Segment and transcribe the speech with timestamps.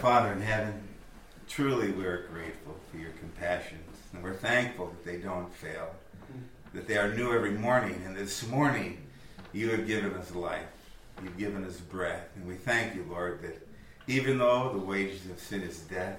[0.00, 0.82] Father in heaven,
[1.46, 5.94] truly we're grateful for your compassions, and we're thankful that they don't fail,
[6.72, 8.00] that they are new every morning.
[8.06, 8.96] And this morning,
[9.52, 10.64] you have given us life,
[11.22, 13.68] you've given us breath, and we thank you, Lord, that
[14.06, 16.18] even though the wages of sin is death,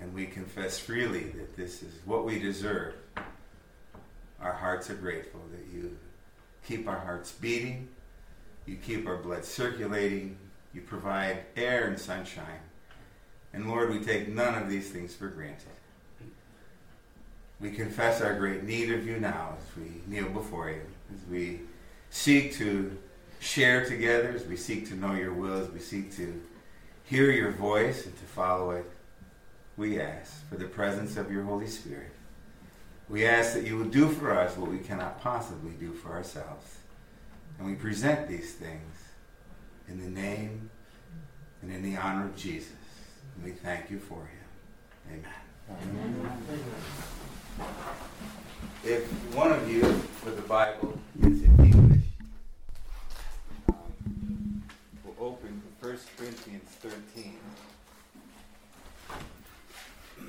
[0.00, 2.94] and we confess freely that this is what we deserve,
[4.40, 5.96] our hearts are grateful that you
[6.66, 7.88] keep our hearts beating,
[8.66, 10.36] you keep our blood circulating,
[10.74, 12.58] you provide air and sunshine.
[13.52, 15.66] And Lord, we take none of these things for granted.
[17.60, 20.82] We confess our great need of you now as we kneel before you,
[21.14, 21.60] as we
[22.08, 22.96] seek to
[23.38, 26.40] share together, as we seek to know your will, as we seek to
[27.04, 28.90] hear your voice and to follow it.
[29.76, 32.12] We ask for the presence of your Holy Spirit.
[33.08, 36.78] We ask that you will do for us what we cannot possibly do for ourselves.
[37.58, 38.96] And we present these things
[39.88, 40.70] in the name
[41.60, 42.72] and in the honor of Jesus.
[43.36, 44.44] And we thank you for him.
[45.08, 45.24] Amen.
[45.70, 46.40] Amen.
[48.84, 49.04] If
[49.34, 52.04] one of you for the Bible is in English,
[53.68, 54.62] um,
[55.04, 57.36] we'll open 1 Corinthians 13.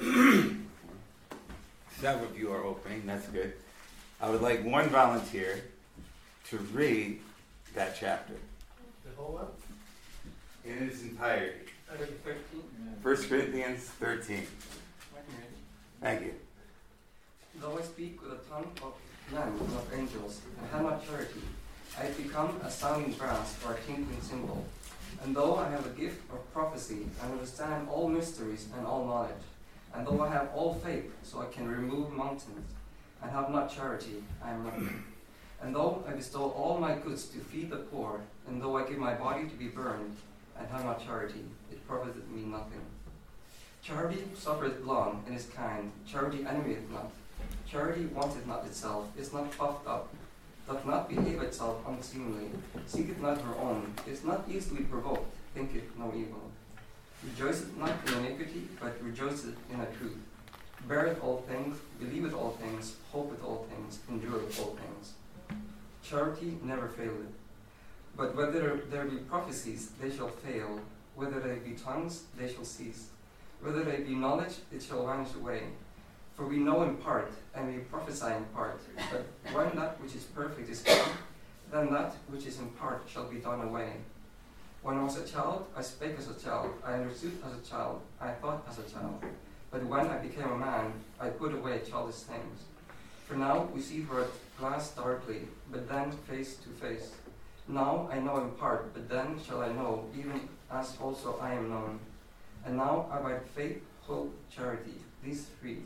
[1.99, 3.53] Several of you are opening, that's good.
[4.19, 5.63] I would like one volunteer
[6.49, 7.21] to read
[7.73, 8.35] that chapter.
[9.05, 9.47] The whole one?
[10.65, 11.70] In its entirety.
[11.97, 12.07] 13?
[13.01, 14.47] 1 Corinthians 13.
[16.01, 16.33] Thank you.
[17.59, 18.93] Though I speak with a tongue of
[19.31, 21.41] men and of angels, and have not charity,
[21.99, 24.65] I have become a sounding brass or a tinkling cymbal.
[25.23, 29.43] And though I have a gift of prophecy, and understand all mysteries and all knowledge,
[29.93, 32.71] and though I have all faith, so I can remove mountains,
[33.21, 35.03] and have not charity, I am nothing.
[35.61, 38.97] And though I bestow all my goods to feed the poor, and though I give
[38.97, 40.15] my body to be burned,
[40.57, 41.43] and have not charity,
[41.91, 42.81] it profiteth me nothing.
[43.83, 45.91] Charity suffereth long and is kind.
[46.07, 47.11] Charity envieth not.
[47.67, 50.13] Charity wanteth not itself, is not puffed up,
[50.67, 52.47] doth not behave itself unseemly,
[52.85, 56.51] seeketh not her own, is not easily provoked, thinketh no evil.
[57.23, 60.17] Rejoiceth not in iniquity, but rejoiceth in the truth.
[60.87, 65.13] Beareth all things, believeth all things, hopeth all things, endureth all things.
[66.03, 67.33] Charity never faileth.
[68.17, 70.79] But whether there be prophecies, they shall fail.
[71.15, 73.09] Whether they be tongues, they shall cease.
[73.61, 75.63] Whether they be knowledge, it shall vanish away.
[76.35, 78.79] For we know in part, and we prophesy in part.
[79.11, 81.11] But when that which is perfect is come,
[81.71, 83.93] then that which is in part shall be done away.
[84.81, 88.01] When I was a child, I spake as a child, I understood as a child,
[88.19, 89.23] I thought as a child.
[89.69, 92.61] But when I became a man, I put away childish things.
[93.27, 94.27] For now we see through a
[94.59, 97.11] glass darkly, but then face to face.
[97.71, 101.69] Now I know in part, but then shall I know, even as also I am
[101.69, 101.99] known.
[102.65, 105.77] And now abide faith, hope, charity, these three.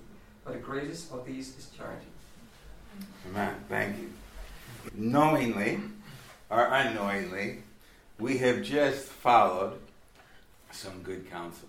[0.44, 2.07] But the greatest of these is charity.
[3.29, 3.56] Amen.
[3.69, 4.09] Thank you.
[4.96, 5.79] Knowingly
[6.50, 7.63] or unknowingly,
[8.19, 9.79] we have just followed
[10.72, 11.67] some good counsel.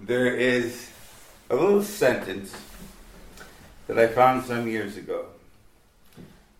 [0.00, 0.90] There is
[1.50, 2.56] a little sentence
[3.86, 5.26] that I found some years ago.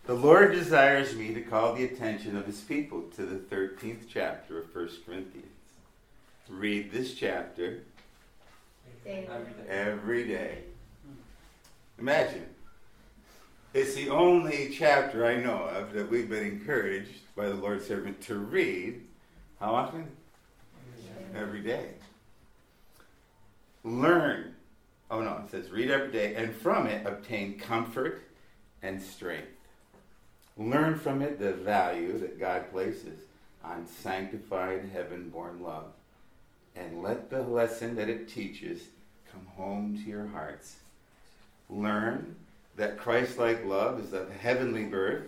[0.05, 4.59] The Lord desires me to call the attention of his people to the 13th chapter
[4.59, 5.45] of 1 Corinthians.
[6.49, 7.83] Read this chapter
[9.69, 10.57] every day.
[11.99, 12.47] Imagine.
[13.75, 18.21] It's the only chapter I know of that we've been encouraged by the Lord's servant
[18.23, 19.01] to read.
[19.59, 20.07] How often?
[21.35, 21.91] Every day.
[23.83, 24.55] Learn.
[25.11, 28.23] Oh no, it says read every day, and from it obtain comfort
[28.81, 29.60] and strength.
[30.57, 33.19] Learn from it the value that God places
[33.63, 35.85] on sanctified, heaven born love.
[36.75, 38.81] And let the lesson that it teaches
[39.31, 40.77] come home to your hearts.
[41.69, 42.35] Learn
[42.75, 45.23] that Christ like love is of heavenly birth,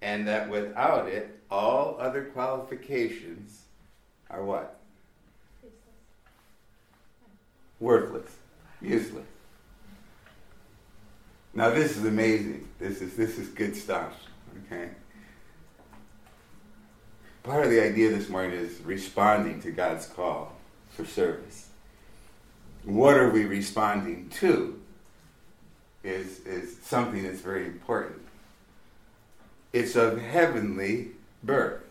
[0.00, 3.62] and that without it, all other qualifications
[4.30, 4.78] are what?
[7.78, 8.30] Worthless,
[8.80, 9.26] useless.
[11.54, 12.68] Now this is amazing.
[12.78, 14.14] This is this is good stuff.
[14.58, 14.90] Okay.
[17.42, 20.52] Part of the idea this morning is responding to God's call
[20.90, 21.68] for service.
[22.84, 24.80] What are we responding to?
[26.04, 28.20] Is, is something that's very important.
[29.72, 31.12] It's of heavenly
[31.42, 31.82] birth.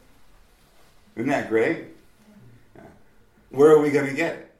[1.15, 1.87] Isn't that great?
[3.49, 4.51] Where are we going to get it?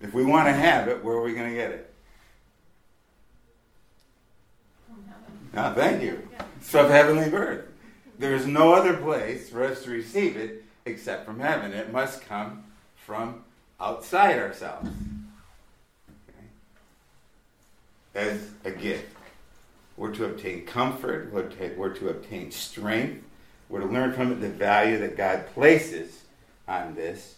[0.00, 1.91] If we want to have it, where are we going to get it?
[5.54, 6.26] No, thank you.
[6.56, 7.66] It's of heavenly birth.
[8.18, 11.72] There is no other place for us to receive it except from heaven.
[11.72, 12.64] It must come
[12.96, 13.44] from
[13.80, 14.88] outside ourselves
[16.28, 16.46] okay?
[18.14, 19.14] as a gift.
[19.96, 23.22] We're to obtain comfort, we're to, we're to obtain strength,
[23.68, 26.22] we're to learn from it the value that God places
[26.66, 27.36] on this,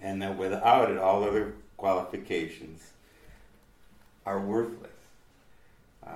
[0.00, 2.82] and that without it, all other qualifications
[4.26, 4.90] are worthless.
[6.04, 6.10] Uh,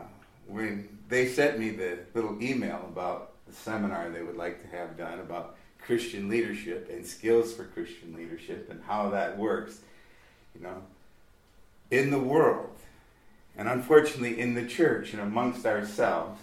[0.48, 4.96] when they sent me the little email about the seminar they would like to have
[4.96, 9.80] done about Christian leadership and skills for Christian leadership and how that works,
[10.54, 10.82] you know,
[11.90, 12.76] in the world,
[13.56, 16.40] and unfortunately in the church and amongst ourselves,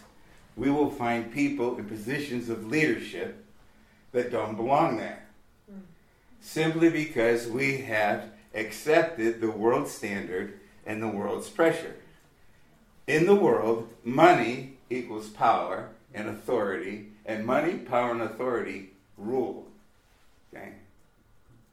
[0.56, 3.46] we will find people in positions of leadership
[4.12, 5.28] that don't belong there.
[5.72, 5.82] Mm.
[6.40, 11.96] Simply because we have accepted the world standard and the world's pressure.
[13.08, 19.68] In the world, money equals power and authority, and money, power, and authority rule.
[20.54, 20.74] Okay?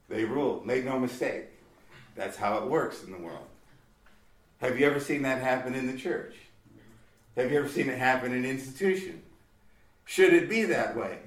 [0.08, 0.62] They rule.
[0.64, 1.44] Make no mistake.
[2.16, 3.46] That's how it works in the world.
[4.60, 6.34] Have you ever seen that happen in the church?
[7.36, 9.22] Have you ever seen it happen in an institution?
[10.04, 11.18] Should it be that way?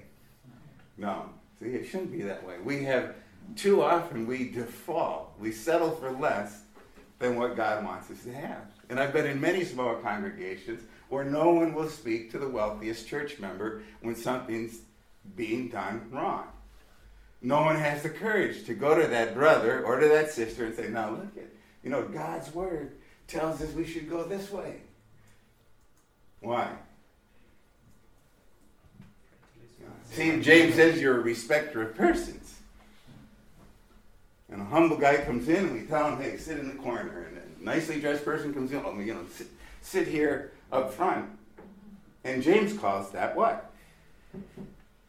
[0.97, 1.29] No.
[1.59, 2.55] See, it shouldn't be that way.
[2.63, 3.15] We have
[3.55, 6.61] too often we default, we settle for less
[7.19, 8.61] than what God wants us to have.
[8.89, 13.07] And I've been in many small congregations where no one will speak to the wealthiest
[13.07, 14.79] church member when something's
[15.35, 16.47] being done wrong.
[17.41, 20.75] No one has the courage to go to that brother or to that sister and
[20.75, 21.47] say, now look at,
[21.83, 22.93] you know, God's word
[23.27, 24.77] tells us we should go this way.
[26.41, 26.69] Why?
[30.11, 32.55] See, James says you're a respecter of persons.
[34.49, 37.27] And a humble guy comes in and we tell him, hey, sit in the corner.
[37.65, 39.47] Nicely dressed person comes in, you know, sit,
[39.81, 41.25] sit here up front.
[42.23, 43.71] And James calls that what?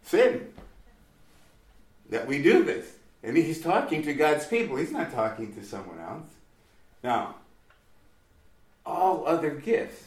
[0.03, 0.49] Sin.
[2.09, 2.95] That we do this.
[3.23, 4.77] And he's talking to God's people.
[4.77, 6.29] He's not talking to someone else.
[7.05, 7.35] Now,
[8.87, 10.05] all other gifts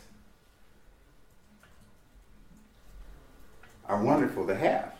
[3.88, 4.96] are wonderful to have.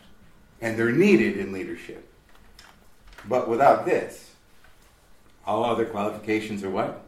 [0.60, 2.08] And they're needed in leadership.
[3.28, 4.30] But without this,
[5.44, 7.06] all other qualifications are what?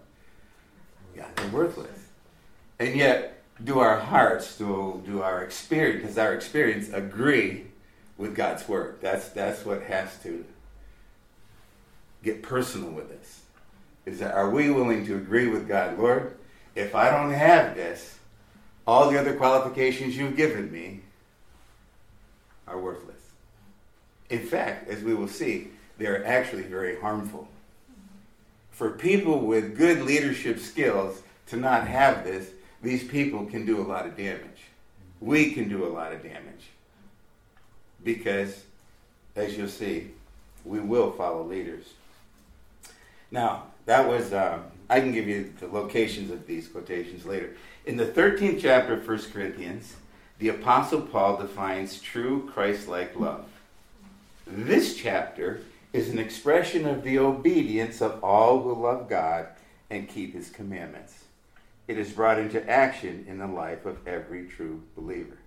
[1.17, 2.09] Yeah, they're worthless.
[2.79, 7.67] And yet, do our hearts, do, do our experience, does our experience agree
[8.17, 8.99] with God's word?
[9.00, 10.44] That's, that's what has to
[12.23, 13.41] get personal with us.
[14.05, 16.37] Is that are we willing to agree with God, Lord?
[16.75, 18.19] If I don't have this,
[18.87, 21.03] all the other qualifications you've given me
[22.67, 23.20] are worthless.
[24.31, 25.69] In fact, as we will see,
[25.99, 27.47] they're actually very harmful.
[28.82, 32.50] For people with good leadership skills to not have this,
[32.82, 34.67] these people can do a lot of damage.
[35.20, 36.67] We can do a lot of damage.
[38.02, 38.64] Because,
[39.37, 40.11] as you'll see,
[40.64, 41.93] we will follow leaders.
[43.31, 47.55] Now, that was, um, I can give you the locations of these quotations later.
[47.87, 49.94] In the 13th chapter of 1 Corinthians,
[50.40, 53.46] the Apostle Paul defines true Christ like love.
[54.44, 55.61] This chapter
[55.93, 59.49] is an expression of the obedience of all who love God
[59.91, 61.25] and keep his commandments.
[61.87, 65.39] It is brought into action in the life of every true believer.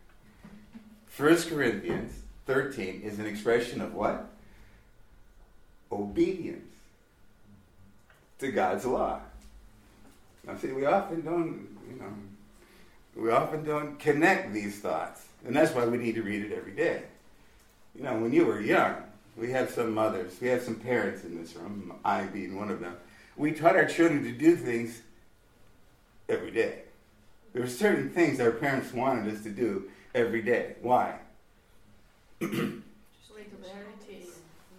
[1.18, 4.28] 1 Corinthians 13 is an expression of what?
[5.92, 6.68] Obedience
[8.40, 9.22] to God's law.
[10.46, 12.14] Now, see, we often don't, you know,
[13.16, 15.26] we often don't connect these thoughts.
[15.46, 17.04] And that's why we need to read it every day.
[17.96, 18.96] You know, when you were young,
[19.38, 22.80] we have some mothers, we have some parents in this room, I being one of
[22.80, 22.96] them.
[23.36, 25.02] We taught our children to do things
[26.30, 26.84] every day.
[27.54, 30.76] There were certain things our parents wanted us to do every day.
[30.82, 31.16] Why?
[32.42, 32.84] Regularity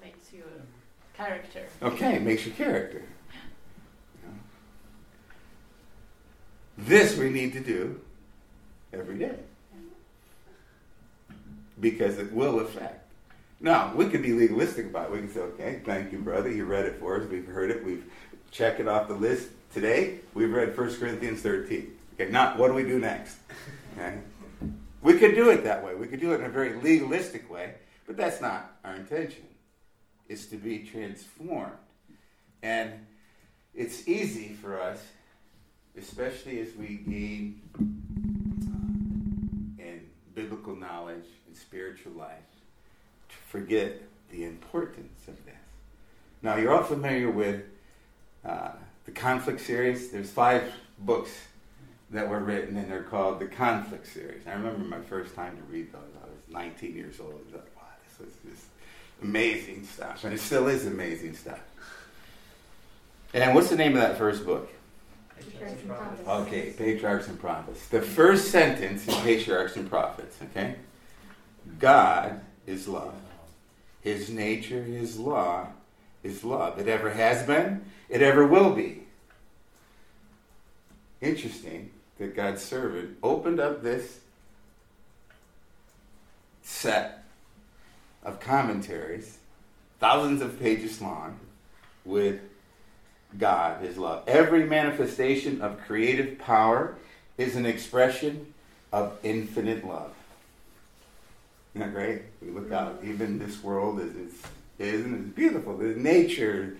[0.02, 1.66] makes you a character.
[1.82, 3.02] Okay, makes you character.
[6.78, 8.00] This we need to do
[8.92, 9.36] every day
[11.80, 13.05] because it will affect.
[13.60, 15.12] Now, we could be legalistic about it.
[15.12, 16.50] We can say, okay, thank you, brother.
[16.50, 17.28] You read it for us.
[17.28, 17.84] We've heard it.
[17.84, 18.04] We've
[18.50, 19.48] checked it off the list.
[19.72, 21.96] Today, we've read 1 Corinthians 13.
[22.14, 23.36] Okay, now, what do we do next?
[23.96, 24.18] Okay?
[25.02, 25.94] We could do it that way.
[25.94, 27.74] We could do it in a very legalistic way,
[28.06, 29.44] but that's not our intention.
[30.28, 31.72] It's to be transformed.
[32.62, 32.92] And
[33.74, 35.00] it's easy for us,
[35.96, 37.82] especially as we gain uh,
[39.82, 40.00] in
[40.34, 42.42] biblical knowledge and spiritual life,
[43.56, 45.54] forget the importance of this.
[46.42, 47.62] Now, you're all familiar with
[48.44, 48.72] uh,
[49.06, 50.10] the conflict series.
[50.10, 50.64] There's five
[50.98, 51.30] books
[52.10, 54.46] that were written, and they're called the conflict series.
[54.46, 56.02] I remember my first time to read those.
[56.22, 57.32] I was 19 years old.
[57.32, 57.82] I was Like, wow,
[58.18, 58.66] this is just
[59.22, 60.22] amazing stuff.
[60.24, 61.60] And it still is amazing stuff.
[63.32, 64.70] And what's the name of that first book?
[65.38, 66.28] Patriarchs and Prophets.
[66.28, 67.88] Okay, Patriarchs and Prophets.
[67.88, 70.76] The first sentence in Patriarchs and Prophets, okay?
[71.78, 73.14] God is love.
[74.06, 75.66] His nature, his law
[76.22, 76.78] is love.
[76.78, 79.02] It ever has been, it ever will be.
[81.20, 84.20] Interesting that God's servant opened up this
[86.62, 87.24] set
[88.22, 89.38] of commentaries,
[89.98, 91.40] thousands of pages long,
[92.04, 92.38] with
[93.36, 94.22] God, His love.
[94.28, 96.94] Every manifestation of creative power
[97.38, 98.54] is an expression
[98.92, 100.12] of infinite love.
[101.76, 102.22] Isn't that great?
[102.40, 104.32] We look out, even this world is, is,
[104.78, 105.76] is and it's beautiful.
[105.76, 106.78] The nature,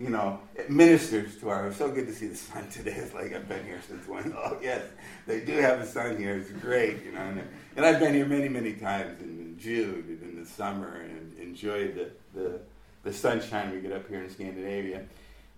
[0.00, 1.68] you know, it ministers to our.
[1.68, 2.92] It's so good to see the sun today.
[2.92, 4.32] It's like I've been here since when.
[4.38, 4.82] Oh yes,
[5.26, 6.38] they do have the sun here.
[6.38, 7.20] It's great, you know.
[7.20, 7.42] And,
[7.76, 11.38] and I've been here many, many times in, in June and in the summer and
[11.38, 12.60] enjoyed the, the
[13.02, 15.02] the sunshine we get up here in Scandinavia.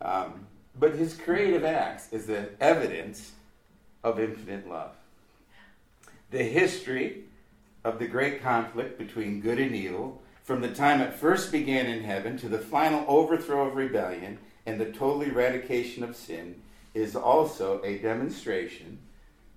[0.01, 0.45] Um,
[0.77, 3.31] but his creative acts is the evidence
[4.03, 4.97] of infinite love.
[6.33, 7.27] The history
[7.85, 12.05] of the great conflict between good and evil, from the time it first began in
[12.05, 16.61] heaven to the final overthrow of rebellion and the total eradication of sin,
[16.95, 18.99] is also a demonstration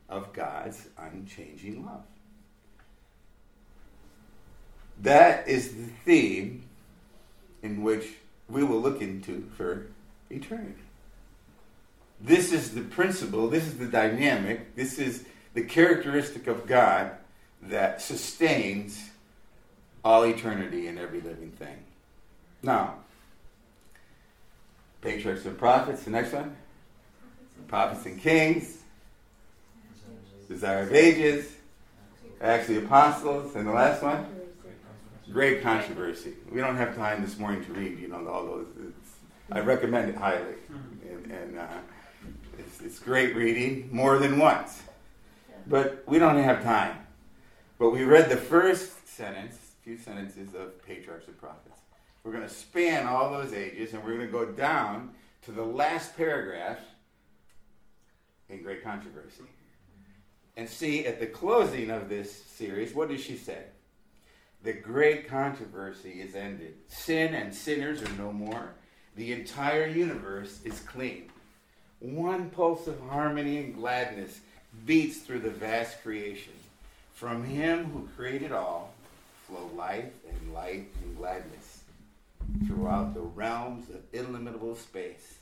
[0.09, 2.03] of God's unchanging love.
[5.01, 6.63] That is the theme
[7.61, 8.07] in which
[8.47, 9.87] we will look into for
[10.29, 10.81] eternity.
[12.21, 17.11] This is the principle, this is the dynamic, this is the characteristic of God
[17.69, 19.09] that sustains
[20.03, 21.77] all eternity and every living thing.
[22.61, 22.95] Now,
[25.01, 26.55] patriarchs and prophets, the next one.
[27.67, 28.77] Prophets and kings,
[30.47, 31.51] desire of ages,
[32.39, 34.27] the Apostles, and the last one.
[35.31, 36.33] Great controversy.
[36.51, 38.67] We don't have time this morning to read, you know, all those.
[39.51, 40.55] I recommend it highly,
[41.09, 41.67] and, and uh,
[42.59, 44.81] it's, it's great reading more than once.
[45.67, 47.04] But we don't have time.
[47.77, 51.79] But we read the first sentence, a few sentences of patriarchs and prophets.
[52.23, 55.11] We're going to span all those ages, and we're going to go down
[55.43, 56.79] to the last paragraph
[58.49, 59.43] in Great Controversy.
[60.57, 63.63] And see at the closing of this series, what does she say?
[64.63, 66.75] The great controversy is ended.
[66.87, 68.73] Sin and sinners are no more.
[69.15, 71.29] The entire universe is clean.
[71.99, 74.39] One pulse of harmony and gladness
[74.85, 76.53] beats through the vast creation.
[77.15, 78.93] From him who created all
[79.47, 81.83] flow life and light and gladness
[82.67, 85.37] throughout the realms of illimitable space.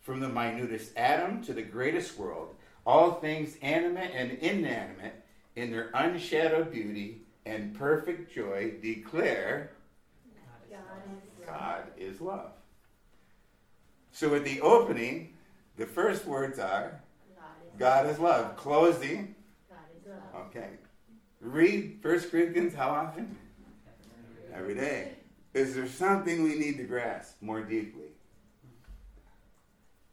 [0.00, 2.54] From the minutest atom to the greatest world,
[2.86, 5.22] all things animate and inanimate
[5.56, 9.72] in their unshadowed beauty and perfect joy declare
[11.46, 12.52] God is love.
[14.10, 15.34] So at the opening,
[15.76, 16.98] the first words are
[17.78, 18.56] God is love.
[18.56, 19.34] Closing,
[19.68, 20.46] God is love.
[20.46, 20.79] okay.
[21.40, 23.36] Read 1 Corinthians how often?
[24.54, 25.12] Every day.
[25.54, 28.08] Is there something we need to grasp more deeply?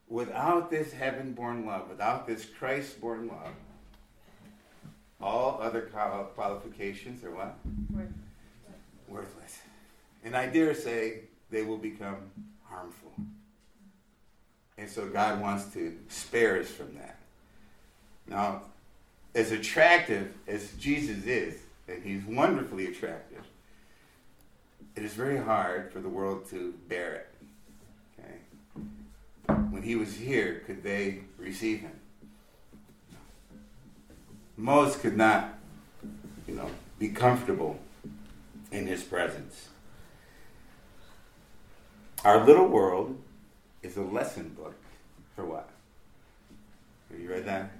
[0.07, 3.51] Without this heaven born love, without this Christ born love,
[5.19, 7.57] all other qualifications are what?
[9.07, 9.59] Worthless.
[10.23, 12.31] And I dare say they will become
[12.63, 13.11] harmful.
[14.77, 17.17] And so God wants to spare us from that.
[18.27, 18.61] Now,
[19.37, 23.43] as attractive as Jesus is, and he's wonderfully attractive,
[24.95, 27.29] it is very hard for the world to bear it.
[28.19, 29.59] Okay?
[29.69, 31.91] When he was here, could they receive him?
[34.57, 35.53] Most could not,
[36.47, 37.79] you know, be comfortable
[38.71, 39.69] in his presence.
[42.25, 43.21] Our little world
[43.83, 44.73] is a lesson book
[45.35, 45.69] for what?
[47.11, 47.76] Have you read that?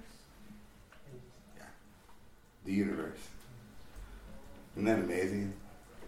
[2.68, 3.16] The universe.
[4.74, 5.54] Isn't that amazing?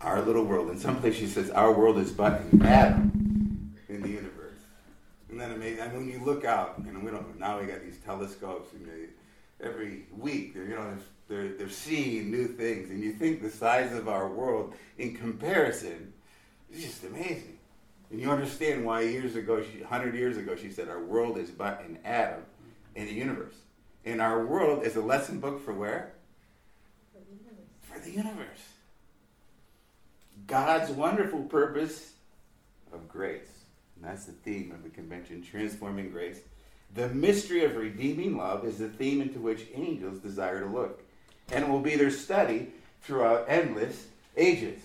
[0.02, 0.68] Our little world.
[0.68, 4.58] In some place she says our world is but an atom in the universe.
[5.28, 5.80] Isn't that amazing?
[5.80, 7.40] I mean, when you look out, and we don't.
[7.40, 10.98] Now we got these telescopes, and they, every week, they're, you know,
[11.28, 16.12] they're they're seeing new things, and you think the size of our world in comparison
[16.70, 17.56] is just amazing.
[18.10, 21.48] And you understand why years ago, she, 100 years ago, she said, Our world is
[21.48, 22.42] but an atom
[22.96, 23.54] in the universe.
[24.04, 26.12] And our world is a lesson book for where?
[27.12, 27.66] For the universe.
[27.82, 28.60] For the universe.
[30.46, 32.12] God's wonderful purpose
[32.92, 33.48] of grace.
[33.96, 36.40] And that's the theme of the convention, transforming grace.
[36.94, 41.02] The mystery of redeeming love is the theme into which angels desire to look.
[41.52, 42.68] And will be their study
[43.02, 44.80] throughout endless ages.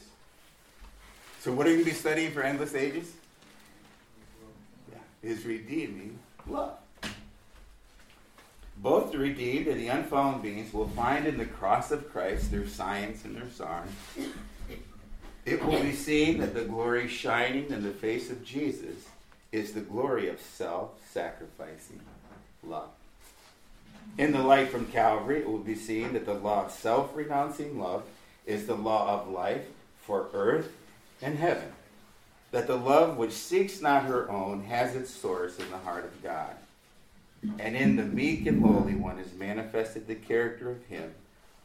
[1.42, 3.12] So, what are you going to be studying for endless ages?
[4.92, 6.18] Yeah, is redeeming
[6.48, 6.78] love.
[8.78, 12.68] Both the redeemed and the unfallen beings will find in the cross of Christ their
[12.68, 13.88] science and their song.
[15.46, 19.08] It will be seen that the glory shining in the face of Jesus
[19.52, 22.02] is the glory of self sacrificing
[22.64, 22.90] love.
[24.18, 27.80] In the light from Calvary, it will be seen that the law of self renouncing
[27.80, 28.04] love
[28.46, 29.66] is the law of life
[30.02, 30.72] for earth
[31.22, 31.72] and heaven.
[32.52, 36.24] That the love which seeks not her own has its source in the heart of
[36.24, 36.56] God.
[37.60, 41.14] And in the meek and lowly one is manifested the character of him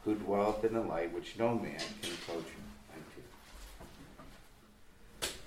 [0.03, 2.45] who dwelleth in the light which no man can approach
[2.93, 3.21] unto.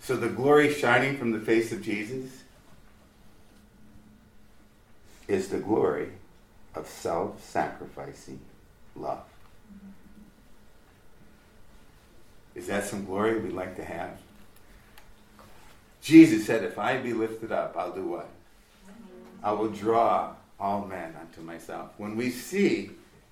[0.01, 2.45] So the glory shining from the face of Jesus
[5.27, 6.11] is the glory
[6.75, 8.41] of self sacrificing
[8.95, 9.25] love.
[12.55, 14.19] Is that some glory we'd like to have?
[16.03, 18.29] Jesus said, If I be lifted up, I'll do what?
[19.45, 21.91] I will draw all men unto myself.
[21.99, 22.91] When we see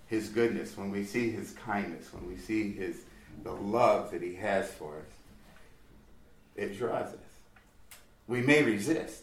[0.08, 3.04] his goodness, when we see his kindness, when we see his
[3.42, 5.06] the love that he has for us,
[6.54, 7.98] it draws us.
[8.28, 9.22] We may resist.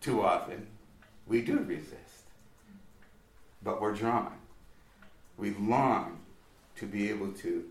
[0.00, 0.68] Too often,
[1.26, 1.96] we do resist.
[3.64, 4.34] But we're drawn.
[5.36, 6.18] We long
[6.76, 7.64] to be able to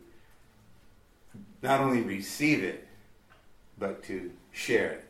[1.64, 2.86] not only receive it,
[3.80, 5.06] but to share it,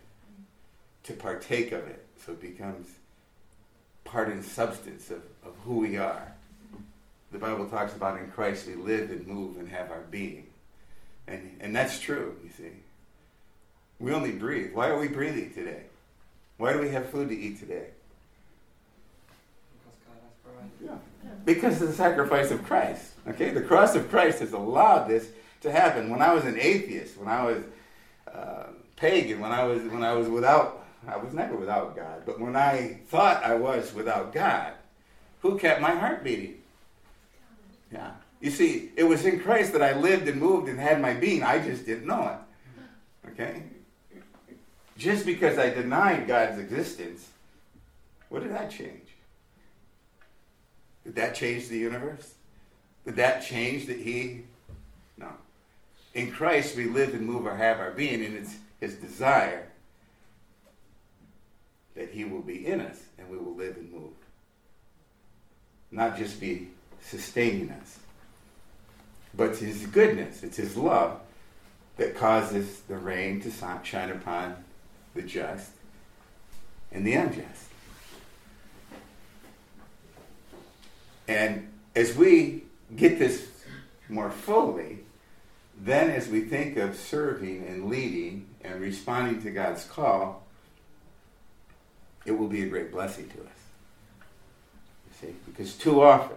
[1.06, 2.88] to partake of it so it becomes
[4.04, 6.34] part and substance of, of who we are.
[7.32, 10.48] The Bible talks about in Christ we live and move and have our being.
[11.28, 12.72] And, and that's true, you see.
[14.00, 14.74] We only breathe.
[14.74, 15.84] Why are we breathing today?
[16.58, 17.88] Why do we have food to eat today?
[19.80, 21.02] Because God has provided.
[21.24, 21.32] Yeah.
[21.46, 23.12] Because of the sacrifice of Christ.
[23.28, 23.52] Okay?
[23.52, 25.30] The cross of Christ has allowed this
[25.62, 26.10] to happen.
[26.10, 27.64] When I was an atheist, when I was
[28.32, 28.64] uh,
[28.96, 32.56] pagan, when I was when I was without I was never without God, but when
[32.56, 34.74] I thought I was without God,
[35.42, 36.56] who kept my heart beating?
[37.92, 38.12] Yeah.
[38.42, 41.44] You see, it was in Christ that I lived and moved and had my being.
[41.44, 42.38] I just didn't know
[43.26, 43.30] it.
[43.32, 43.64] Okay?
[44.98, 47.30] Just because I denied God's existence,
[48.30, 49.08] what did that change?
[51.06, 52.34] Did that change the universe?
[53.06, 54.44] Did that change that He?
[55.18, 55.30] No.
[56.14, 59.68] In Christ, we live and move or have our being, and it's His desire
[61.98, 64.14] that He will be in us and we will live and move.
[65.92, 66.70] Not just be
[67.02, 68.00] sustaining us,
[69.36, 71.20] but it's His goodness, it's His love
[71.98, 73.52] that causes the rain to
[73.84, 74.64] shine upon
[75.16, 75.72] the just
[76.92, 77.64] and the unjust.
[81.28, 82.64] And as we
[82.96, 83.48] get this
[84.08, 85.00] more fully,
[85.82, 90.47] then as we think of serving and leading and responding to God's call,
[92.28, 93.58] it will be a great blessing to us.
[95.08, 96.36] You see, because too often,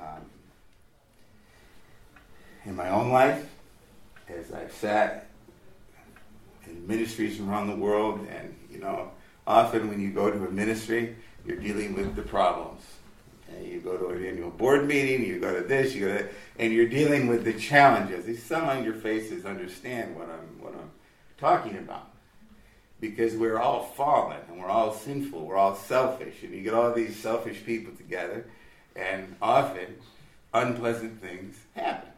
[0.00, 0.22] um,
[2.64, 3.44] in my own life,
[4.28, 5.26] as I've sat
[6.66, 9.10] in ministries around the world, and you know,
[9.46, 12.80] often when you go to a ministry, you're dealing with the problems.
[13.50, 13.68] Okay?
[13.68, 16.32] You go to an annual board meeting, you go to this, you go to, that,
[16.60, 18.40] and you're dealing with the challenges.
[18.44, 20.90] Some on your faces understand what I'm what I'm
[21.38, 22.11] talking about
[23.02, 26.92] because we're all fallen and we're all sinful, we're all selfish, and you get all
[26.92, 28.46] these selfish people together,
[28.94, 29.96] and often
[30.54, 32.08] unpleasant things happen.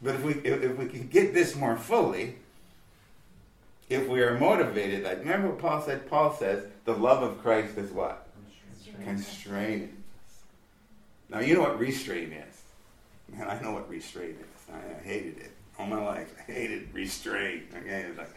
[0.00, 2.36] But if we if, if we can get this more fully,
[3.90, 6.08] if we are motivated, like remember what Paul said?
[6.08, 8.26] Paul says the love of Christ is what?
[9.04, 9.94] Constraining.
[11.28, 13.36] Now you know what restraint is.
[13.36, 14.74] Man, I know what restraint is.
[14.74, 16.34] I, I hated it all my life.
[16.48, 17.64] I hated restraint.
[17.76, 18.30] Okay, it's like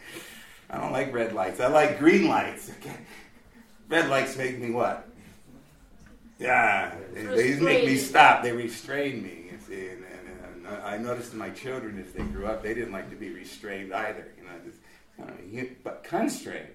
[0.72, 1.60] I don't like red lights.
[1.60, 2.70] I like green lights.
[2.80, 2.96] Okay.
[3.88, 5.06] Red lights make me what?
[6.38, 8.42] Yeah, they, they make me stop.
[8.42, 9.50] They restrain me.
[9.52, 12.92] You see, and, and, and I noticed my children as they grew up, they didn't
[12.92, 14.32] like to be restrained either.
[14.36, 14.78] You know, just,
[15.48, 16.70] you know, but constraint,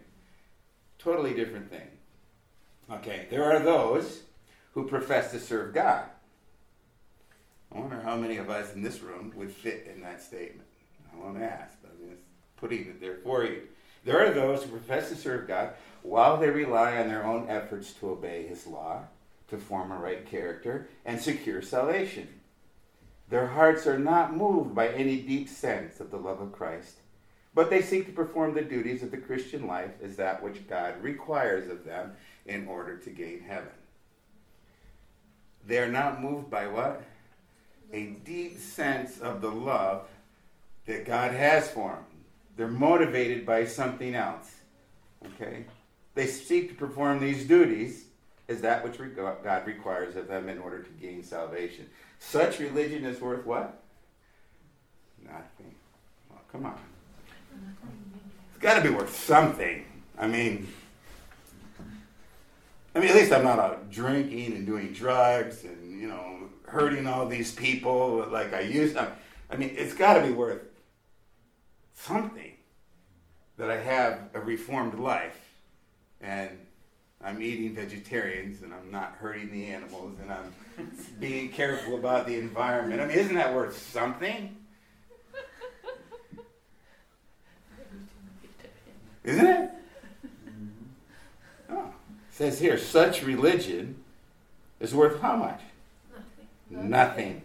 [1.00, 1.88] totally different thing.
[2.90, 4.22] Okay, there are those
[4.74, 6.06] who profess to serve God.
[7.76, 10.68] I wonder how many of us in this room would fit in that statement.
[11.12, 12.22] I won't ask, but I'm just
[12.56, 13.64] putting it there for you.
[14.08, 17.92] There are those who profess to serve God while they rely on their own efforts
[17.96, 19.02] to obey His law,
[19.50, 22.30] to form a right character, and secure salvation.
[23.30, 27.00] Their hearts are not moved by any deep sense of the love of Christ,
[27.54, 31.04] but they seek to perform the duties of the Christian life as that which God
[31.04, 32.14] requires of them
[32.46, 33.68] in order to gain heaven.
[35.66, 37.04] They are not moved by what?
[37.92, 40.08] a deep sense of the love
[40.86, 42.17] that God has for them.
[42.58, 44.56] They're motivated by something else.
[45.26, 45.66] Okay?
[46.16, 48.06] They seek to perform these duties
[48.50, 51.88] as that which God requires of them in order to gain salvation.
[52.20, 53.82] Such religion is worth what?
[55.24, 55.76] Nothing.
[56.30, 56.80] Well, come on.
[58.50, 59.86] It's got to be worth something.
[60.18, 60.68] I mean,
[62.96, 67.06] I mean, at least I'm not out drinking and doing drugs and you know hurting
[67.06, 69.12] all these people like I used to.
[69.52, 70.62] I mean, it's got to be worth
[71.98, 72.54] something
[73.58, 75.40] that I have a reformed life
[76.22, 76.50] and
[77.24, 80.54] I'm eating vegetarians and I'm not hurting the animals and I'm
[81.20, 83.02] being careful about the environment.
[83.02, 84.56] I mean, isn't that worth something?
[89.24, 89.72] Isn't it?
[90.26, 91.72] Mm-hmm.
[91.72, 91.88] Oh.
[92.30, 94.02] It says here, such religion
[94.80, 95.60] is worth how much?
[96.70, 96.90] Nothing.
[96.90, 97.42] Nothing.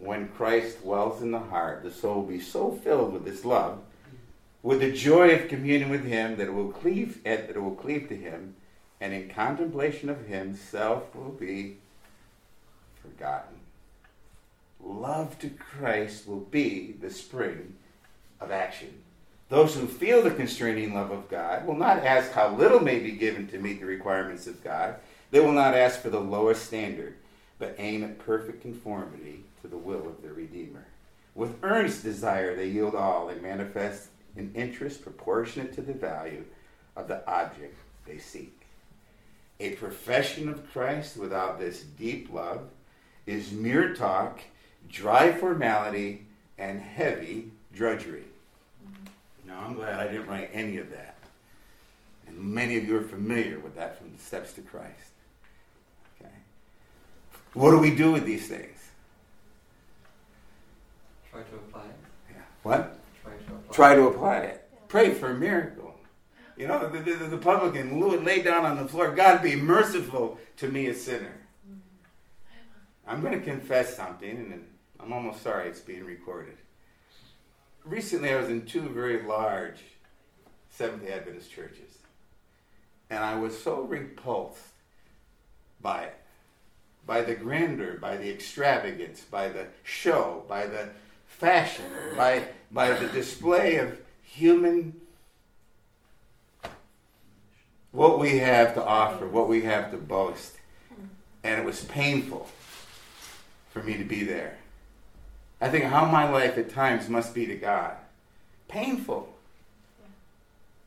[0.00, 3.80] When Christ dwells in the heart, the soul will be so filled with this love,
[4.62, 8.08] with the joy of communion with Him, that it will cleave, that it will cleave
[8.08, 8.54] to Him,
[8.98, 11.76] and in contemplation of Him, self will be
[13.02, 13.56] forgotten.
[14.82, 17.74] Love to Christ will be the spring
[18.40, 19.02] of action.
[19.50, 23.12] Those who feel the constraining love of God will not ask how little may be
[23.12, 24.94] given to meet the requirements of God.
[25.30, 27.16] They will not ask for the lowest standard,
[27.58, 30.86] but aim at perfect conformity to the will of their Redeemer.
[31.34, 36.44] With earnest desire, they yield all and manifest an interest proportionate to the value
[36.96, 38.62] of the object they seek.
[39.60, 42.68] A profession of Christ without this deep love
[43.26, 44.40] is mere talk,
[44.88, 46.26] dry formality,
[46.58, 48.24] and heavy drudgery.
[49.46, 51.16] Now, I'm glad I didn't write any of that.
[52.26, 55.10] And many of you are familiar with that from the Steps to Christ.
[56.20, 56.32] Okay.
[57.54, 58.79] What do we do with these things?
[61.42, 61.96] Try to apply it.
[62.30, 62.36] Yeah.
[62.62, 63.00] What?
[63.22, 64.68] Try to apply, Try to apply it.
[64.88, 65.94] Pray for a miracle.
[66.56, 69.14] You know, the, the, the publican lay down on the floor.
[69.14, 71.32] God, be merciful to me, a sinner.
[73.06, 74.64] I'm going to confess something, and
[75.00, 76.58] I'm almost sorry it's being recorded
[77.84, 79.80] recently I was in two very large
[80.70, 81.98] Seventh day Adventist churches,
[83.10, 84.62] and I was so repulsed
[85.80, 86.16] by it,
[87.06, 90.90] by the grandeur, by the extravagance, by the show, by the
[91.40, 91.84] fashion,
[92.16, 95.00] by, by the display of human
[97.92, 100.56] what we have to offer, what we have to boast.
[101.42, 102.48] And it was painful
[103.70, 104.58] for me to be there.
[105.60, 107.96] I think how my life at times must be to God.
[108.68, 109.34] Painful.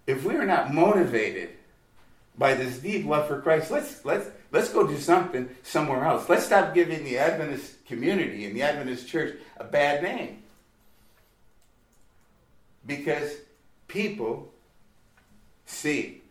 [0.05, 1.49] If we are not motivated
[2.37, 6.27] by this deep love for Christ, let's let's let's go do something somewhere else.
[6.29, 10.42] Let's stop giving the Adventist community and the Adventist church a bad name.
[12.85, 13.31] Because
[13.87, 14.51] people
[15.65, 16.21] see.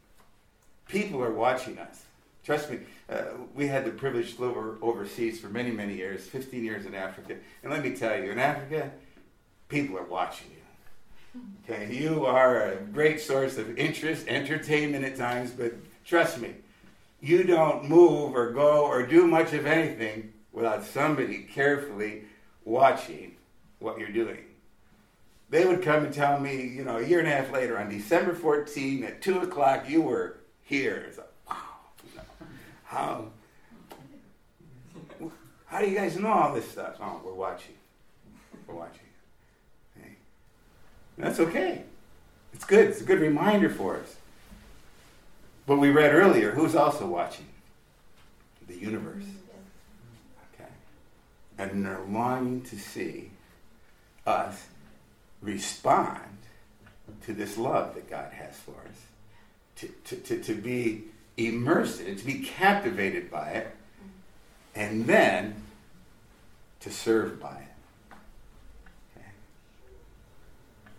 [0.88, 2.04] People are watching us.
[2.44, 3.22] Trust me, uh,
[3.54, 6.94] we had the privilege to live over, overseas for many, many years, 15 years in
[6.94, 7.36] Africa.
[7.62, 8.90] And let me tell you, in Africa,
[9.68, 10.62] people are watching you.
[11.64, 15.72] Okay, you are a great source of interest, entertainment at times, but
[16.04, 16.54] trust me,
[17.20, 22.24] you don't move or go or do much of anything without somebody carefully
[22.64, 23.36] watching
[23.78, 24.44] what you're doing.
[25.52, 27.90] They would come and tell me, you know, a year and a half later, on
[27.90, 31.04] December 14 at 2 o'clock, you were here.
[31.06, 31.56] It's like, wow,
[32.84, 33.26] how?
[35.66, 36.96] How do you guys know all this stuff?
[37.02, 37.74] Oh, we're watching.
[38.66, 39.00] We're watching.
[39.94, 40.12] Okay.
[41.18, 41.82] That's okay.
[42.54, 42.88] It's good.
[42.88, 44.16] It's a good reminder for us.
[45.66, 47.46] But we read earlier, who's also watching?
[48.68, 49.24] The universe.
[49.24, 50.62] Mm-hmm.
[50.62, 50.70] Okay.
[51.58, 53.32] And they're longing to see
[54.26, 54.68] us
[55.42, 56.20] respond
[57.26, 58.98] to this love that God has for us.
[59.76, 61.04] To, to, to, to be
[61.36, 63.74] immersed in it, to be captivated by it,
[64.74, 65.56] and then
[66.80, 68.16] to serve by it.
[69.16, 69.26] Okay.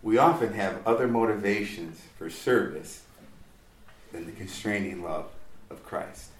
[0.02, 3.02] We often have other motivations for service
[4.12, 5.26] than the constraining love
[5.70, 6.30] of Christ.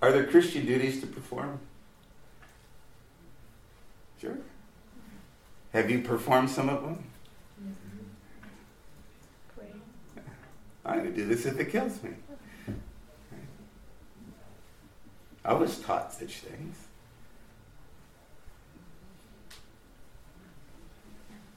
[0.00, 1.58] Are there Christian duties to perform?
[4.20, 4.36] Sure.
[5.72, 7.04] Have you performed some of them?
[10.84, 12.10] I'm going to do this if it kills me.
[15.44, 16.76] I was taught such things.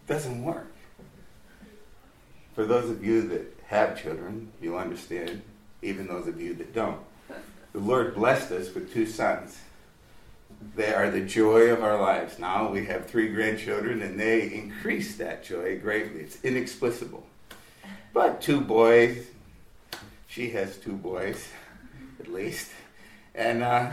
[0.08, 0.74] Doesn't work.
[2.56, 5.42] For those of you that have children, you'll understand,
[5.82, 7.00] even those of you that don't.
[7.72, 9.58] the Lord blessed us with two sons.
[10.76, 12.40] They are the joy of our lives.
[12.40, 16.22] Now we have three grandchildren, and they increase that joy greatly.
[16.22, 17.26] It's inexplicable.
[18.14, 19.28] But two boys,
[20.28, 21.48] she has two boys,
[22.20, 22.72] at least,
[23.36, 23.92] and uh,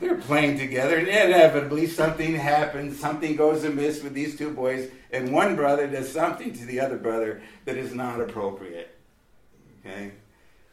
[0.00, 5.32] they're playing together, and inevitably something happens, something goes amiss with these two boys, and
[5.32, 8.96] one brother does something to the other brother that is not appropriate.
[9.80, 10.12] Okay?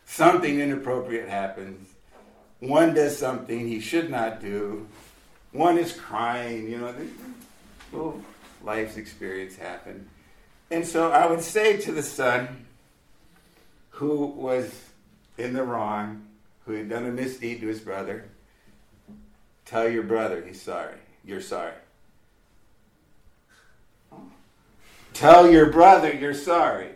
[0.06, 1.90] Something inappropriate happens.
[2.60, 4.88] One does something he should not do.
[5.52, 6.94] One is crying, you know,
[7.92, 8.22] little
[8.64, 10.08] life's experience happened.
[10.70, 12.66] And so I would say to the son
[13.90, 14.86] who was
[15.38, 16.26] in the wrong,
[16.66, 18.26] who had done a misdeed to his brother,
[19.66, 20.96] tell your brother he's sorry.
[21.26, 21.74] You're sorry.
[25.14, 26.92] Tell your brother you're sorry.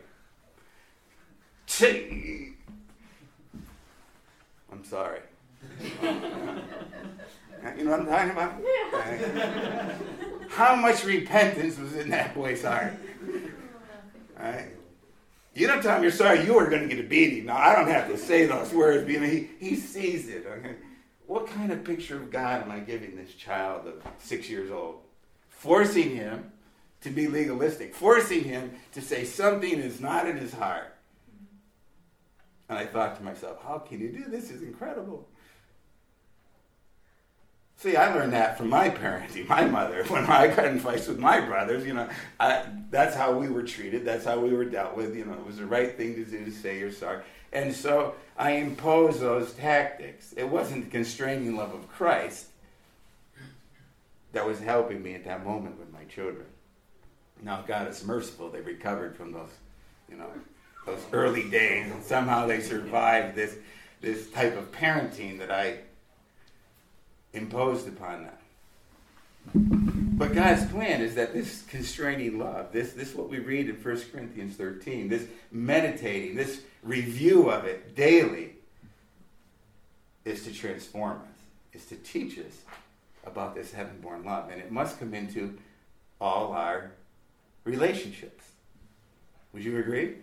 [4.71, 5.19] I'm sorry.
[7.63, 8.53] Uh, you know what I'm talking about?
[8.63, 9.97] Yeah.
[10.49, 12.93] How much repentance was in that boy's heart?
[14.37, 14.69] Right?
[15.53, 17.45] You don't tell him you're sorry, you are going to get a beating.
[17.45, 20.45] Now, I don't have to say those words, but he, he sees it.
[20.45, 20.75] Okay?
[21.27, 24.99] What kind of picture of God am I giving this child of six years old?
[25.49, 26.51] Forcing him
[27.01, 30.95] to be legalistic, forcing him to say something is not in his heart.
[32.67, 34.49] And I thought to myself, how can you do this?
[34.49, 35.27] This is incredible.
[37.77, 40.03] See, I learned that from my parenting, my mother.
[40.09, 42.07] When I got in fights with my brothers, you know,
[42.39, 44.05] I, that's how we were treated.
[44.05, 45.15] That's how we were dealt with.
[45.15, 47.23] You know, it was the right thing to do to say you're sorry.
[47.51, 50.33] And so I imposed those tactics.
[50.37, 52.47] It wasn't the constraining love of Christ
[54.31, 56.45] that was helping me at that moment with my children.
[57.41, 58.49] Now God is merciful.
[58.49, 59.51] They recovered from those,
[60.09, 60.29] you know,
[60.85, 63.55] those early days, and somehow they survived this
[64.01, 65.79] this type of parenting that I
[67.35, 68.33] imposed upon them.
[70.17, 74.01] But God's plan is that this constraining love, this, this what we read in 1
[74.11, 78.53] Corinthians 13, this meditating, this review of it daily,
[80.23, 81.37] is to transform us,
[81.73, 82.61] is to teach us
[83.25, 84.49] about this heaven-born love.
[84.49, 85.57] And it must come into
[86.19, 86.91] all our
[87.63, 88.45] relationships.
[89.53, 90.15] Would you agree?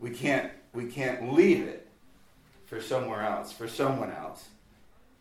[0.00, 1.88] We can't, we can't leave it
[2.66, 4.48] for somewhere else, for someone else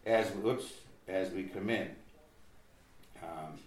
[0.09, 0.65] as we, oops,
[1.07, 1.87] as we come in.
[3.21, 3.59] Um,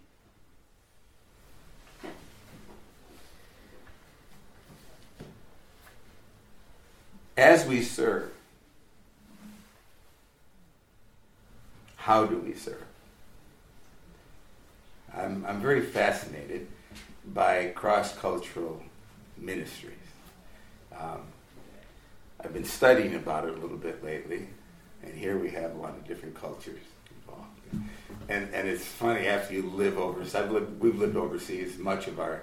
[7.37, 8.33] as we serve,
[11.95, 12.83] how do we serve?
[15.17, 16.67] I'm, I'm very fascinated
[17.33, 18.83] by cross cultural
[19.39, 19.95] ministries.
[20.99, 21.21] Um,
[22.41, 24.49] I've been studying about it a little bit lately.
[25.03, 27.89] And here we have a lot of different cultures involved.
[28.29, 32.21] And, and it's funny, after you live overseas, I've lived, we've lived overseas much of
[32.21, 32.43] our,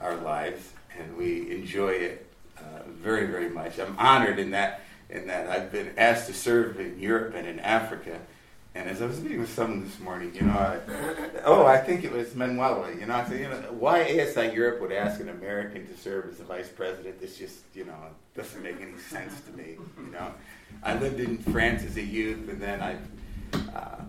[0.00, 2.26] our lives, and we enjoy it
[2.58, 3.78] uh, very, very much.
[3.78, 7.60] I'm honored in that, in that I've been asked to serve in Europe and in
[7.60, 8.20] Africa.
[8.74, 10.78] And as I was meeting with someone this morning, you know, I,
[11.44, 14.80] oh, I think it was Manuela, you know, I said, you know, why ASI Europe
[14.80, 17.94] would ask an American to serve as the vice president, this just, you know,
[18.34, 20.32] doesn't make any sense to me, you know.
[20.82, 22.96] I lived in France as a youth, and then I.
[23.74, 24.00] Uh,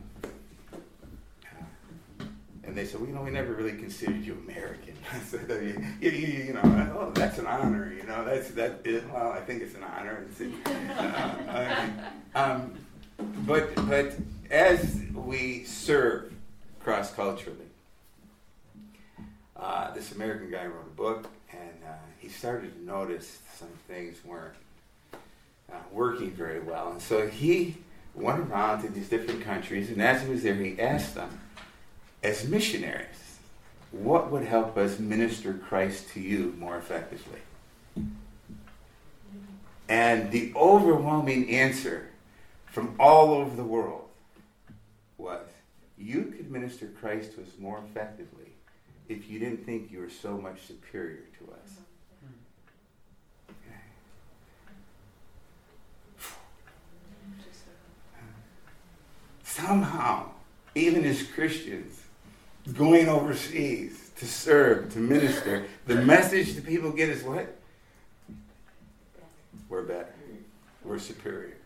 [2.63, 4.95] and they said, well, you know, we never really considered you American.
[5.28, 6.62] so, you, you, you, know,
[6.97, 7.93] oh, that's an honor.
[7.93, 8.80] You know, that's that.
[8.86, 10.26] Is, well, I think it's an honor.
[10.30, 10.41] It's,
[10.97, 11.86] uh,
[12.34, 12.73] um,
[13.45, 14.13] but but
[14.54, 16.32] as we serve
[16.80, 17.58] cross culturally,
[19.58, 24.24] uh, this American guy wrote a book, and uh, he started to notice some things
[24.24, 24.54] weren't
[25.72, 26.92] uh, working very well.
[26.92, 27.78] And so he
[28.13, 31.39] went around to these different countries, and as he was there, he asked them,
[32.22, 33.39] as missionaries,
[33.92, 37.39] what would help us minister Christ to you more effectively?
[39.89, 42.10] And the overwhelming answer
[42.68, 44.03] from all over the world
[45.24, 45.48] was
[45.98, 48.52] you could minister Christ to us more effectively
[49.08, 51.78] if you didn't think you were so much superior to us.
[52.26, 53.54] Mm-hmm.
[59.44, 60.30] somehow,
[60.76, 62.02] even as Christians,
[62.74, 67.56] going overseas to serve, to minister, the message that people get is what?
[69.70, 70.14] We're better.
[70.84, 71.58] We're superior.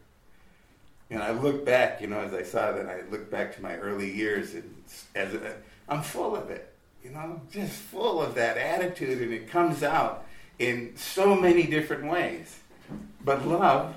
[1.09, 3.75] And I look back, you know, as I saw that, I look back to my
[3.77, 4.83] early years, and
[5.15, 5.55] as a,
[5.87, 10.25] I'm full of it, you know, just full of that attitude, and it comes out
[10.59, 12.59] in so many different ways.
[13.23, 13.95] But love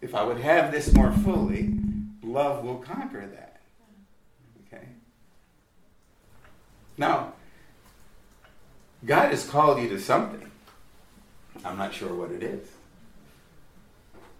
[0.00, 1.74] if I would have this more fully,
[2.22, 3.60] love will conquer that.
[4.66, 4.86] Okay?
[6.96, 7.34] Now,
[9.04, 10.50] God has called you to something.
[11.64, 12.66] I'm not sure what it is.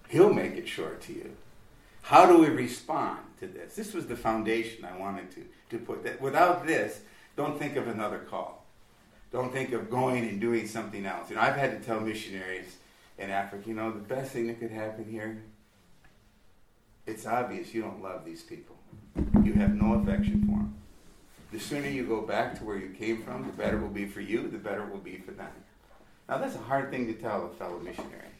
[0.09, 1.37] He'll make it sure to you.
[2.11, 3.77] How do we respond to this?
[3.77, 6.21] This was the foundation I wanted to, to put that.
[6.21, 7.03] Without this,
[7.37, 8.67] don't think of another call.
[9.31, 11.31] Don't think of going and doing something else.
[11.31, 12.79] You know, I've had to tell missionaries
[13.17, 15.41] in Africa, you know, the best thing that could happen here,
[17.07, 18.75] it's obvious you don't love these people.
[19.45, 20.75] You have no affection for them.
[21.53, 24.07] The sooner you go back to where you came from, the better it will be
[24.07, 25.53] for you, the better it will be for them.
[26.29, 28.31] Now, that's a hard thing to tell a fellow missionary.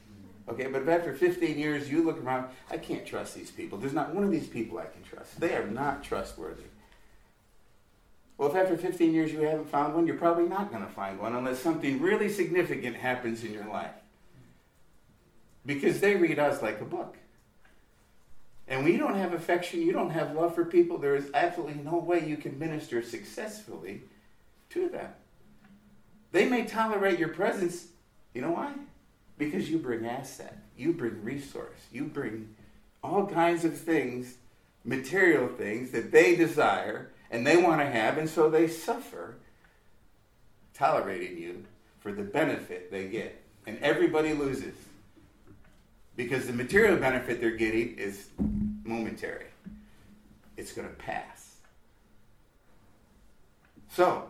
[0.51, 3.79] Okay, but if after 15 years you look around, I can't trust these people.
[3.79, 5.39] There's not one of these people I can trust.
[5.39, 6.65] They are not trustworthy.
[8.37, 11.21] Well, if after 15 years you haven't found one, you're probably not going to find
[11.21, 13.93] one unless something really significant happens in your life.
[15.65, 17.17] Because they read us like a book.
[18.67, 21.83] And when you don't have affection, you don't have love for people, there is absolutely
[21.83, 24.03] no way you can minister successfully
[24.71, 25.11] to them.
[26.33, 27.89] They may tolerate your presence.
[28.33, 28.73] You know why?
[29.41, 32.55] Because you bring asset, you bring resource, you bring
[33.03, 34.35] all kinds of things,
[34.85, 39.37] material things that they desire and they want to have, and so they suffer
[40.75, 41.65] tolerating you
[42.01, 43.43] for the benefit they get.
[43.67, 44.75] And everybody loses
[46.17, 48.27] because the material benefit they're getting is
[48.85, 49.47] momentary,
[50.59, 51.57] it's going to pass.
[53.91, 54.27] So,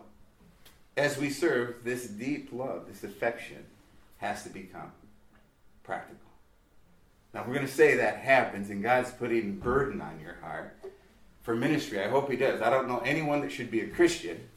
[0.97, 3.65] as we serve, this deep love, this affection,
[4.19, 4.93] has to become
[5.83, 6.17] practical.
[7.33, 10.77] Now, we're going to say that happens, and God's putting burden on your heart
[11.43, 12.03] for ministry.
[12.03, 12.61] I hope He does.
[12.61, 14.49] I don't know anyone that should be a Christian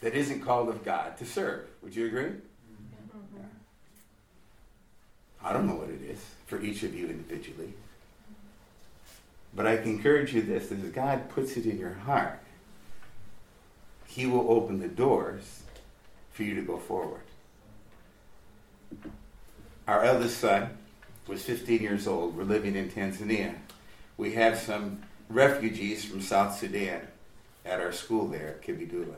[0.00, 1.66] that isn't called of God to serve.
[1.82, 2.32] Would you agree?
[3.36, 3.42] Yeah.
[5.42, 7.72] I don't know what it is for each of you individually.
[9.54, 12.40] But I can encourage you this as God puts it in your heart,
[14.06, 15.62] He will open the doors
[16.32, 17.22] for you to go forward.
[19.88, 20.76] Our eldest son
[21.26, 22.36] was 15 years old.
[22.36, 23.54] We're living in Tanzania.
[24.18, 27.08] We have some refugees from South Sudan
[27.64, 29.14] at our school there at Kibidula.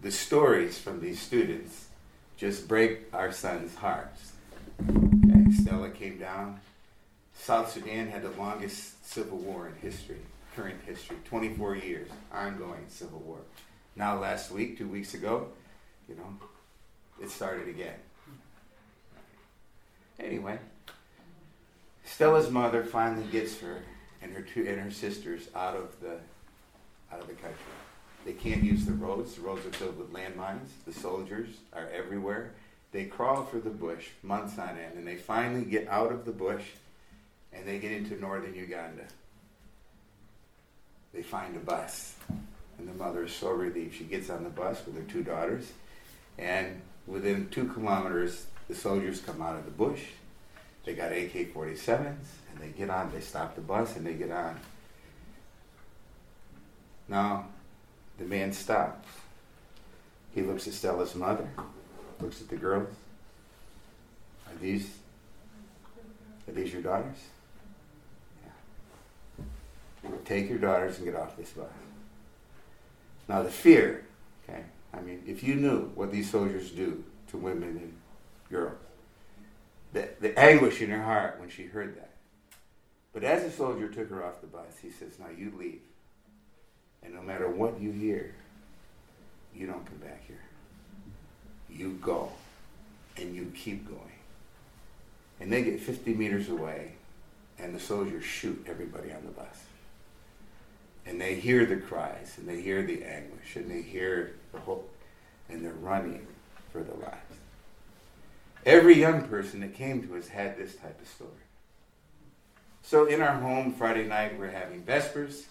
[0.00, 1.88] The stories from these students
[2.36, 4.30] just break our son's hearts.
[4.80, 6.60] Okay, Stella came down.
[7.34, 10.20] South Sudan had the longest civil war in history,
[10.54, 13.38] current history, 24 years, ongoing civil war.
[13.96, 15.48] Now, last week, two weeks ago,
[16.08, 16.38] you know,
[17.20, 17.96] it started again.
[20.22, 20.58] Anyway,
[22.04, 23.82] Stella's mother finally gets her
[24.20, 26.18] and her two and her sisters out of the
[27.12, 27.58] out of the country.
[28.24, 29.34] They can't use the roads.
[29.34, 30.68] The roads are filled with landmines.
[30.86, 32.52] The soldiers are everywhere.
[32.92, 36.32] They crawl through the bush months on end, and they finally get out of the
[36.32, 36.62] bush
[37.52, 39.04] and they get into northern Uganda.
[41.12, 42.14] They find a bus,
[42.78, 43.94] and the mother is so relieved.
[43.94, 45.72] She gets on the bus with her two daughters,
[46.38, 50.02] and within two kilometers, the soldiers come out of the bush.
[50.84, 54.30] They got AK 47s, and they get on, they stop the bus, and they get
[54.30, 54.58] on.
[57.08, 57.46] Now,
[58.18, 59.08] the man stops.
[60.34, 61.48] He looks at Stella's mother,
[62.20, 62.88] looks at the girls.
[64.48, 64.90] Are these,
[66.48, 67.18] are these your daughters?
[70.24, 71.66] Take your daughters and get off this bus.
[73.28, 74.04] Now, the fear,
[74.48, 74.62] okay?
[74.92, 77.92] I mean, if you knew what these soldiers do to women
[78.52, 78.78] and girls,
[79.92, 82.10] the, the anguish in her heart when she heard that.
[83.12, 85.82] But as the soldier took her off the bus, he says, Now you leave.
[87.02, 88.34] And no matter what you hear,
[89.54, 90.42] you don't come back here.
[91.68, 92.30] You go.
[93.18, 94.00] And you keep going.
[95.40, 96.92] And they get 50 meters away,
[97.58, 99.64] and the soldiers shoot everybody on the bus
[101.06, 104.94] and they hear the cries and they hear the anguish and they hear the hope
[105.48, 106.26] and they're running
[106.70, 107.31] for the lives.
[108.64, 111.30] Every young person that came to us had this type of story.
[112.82, 115.46] So in our home Friday night, we're having Vespers,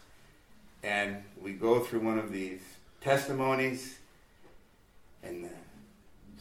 [0.84, 2.62] and we go through one of these
[3.02, 3.98] testimonies,
[5.24, 5.50] and the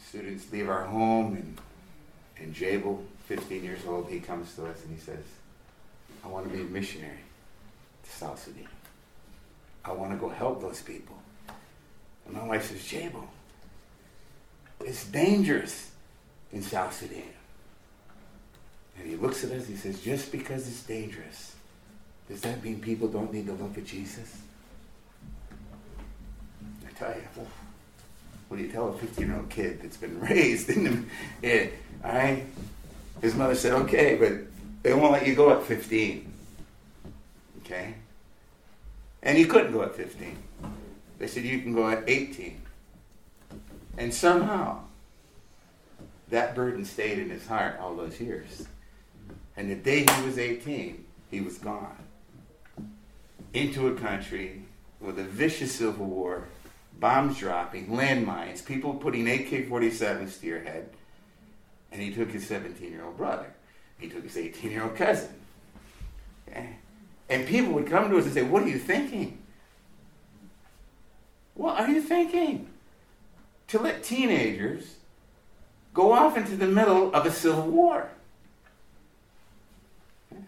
[0.07, 1.57] students leave our home, and,
[2.37, 5.23] and Jabel, 15 years old, he comes to us and he says,
[6.23, 7.19] I want to be a missionary
[8.03, 8.67] to South Sudan.
[9.83, 11.17] I want to go help those people.
[12.25, 13.27] And my wife says, Jabel,
[14.81, 15.90] it's dangerous
[16.53, 17.23] in South Sudan.
[18.97, 21.55] And he looks at us, he says, just because it's dangerous,
[22.29, 24.37] does that mean people don't need to look at Jesus?
[26.87, 27.45] I tell you,
[28.47, 31.03] what do you tell a 15 year old kid that's been raised in the,
[31.41, 31.67] yeah,
[32.03, 32.45] all right?
[33.21, 34.33] His mother said, okay, but
[34.83, 36.31] they won't let you go at 15.
[37.59, 37.93] Okay?
[39.23, 40.37] And he couldn't go at 15.
[41.19, 42.61] They said, you can go at 18.
[43.97, 44.79] And somehow,
[46.31, 48.67] that burden stayed in his heart all those years.
[49.55, 51.95] And the day he was 18, he was gone
[53.53, 54.63] into a country
[54.99, 56.47] with a vicious civil war,
[56.99, 60.89] bombs dropping, landmines, people putting AK 47s to your head.
[61.91, 63.53] And he took his 17 year old brother,
[63.99, 65.29] he took his 18 year old cousin.
[67.29, 69.37] And people would come to us and say, What are you thinking?
[71.55, 72.69] What are you thinking?
[73.69, 74.95] To let teenagers
[75.93, 78.09] go off into the middle of a civil war.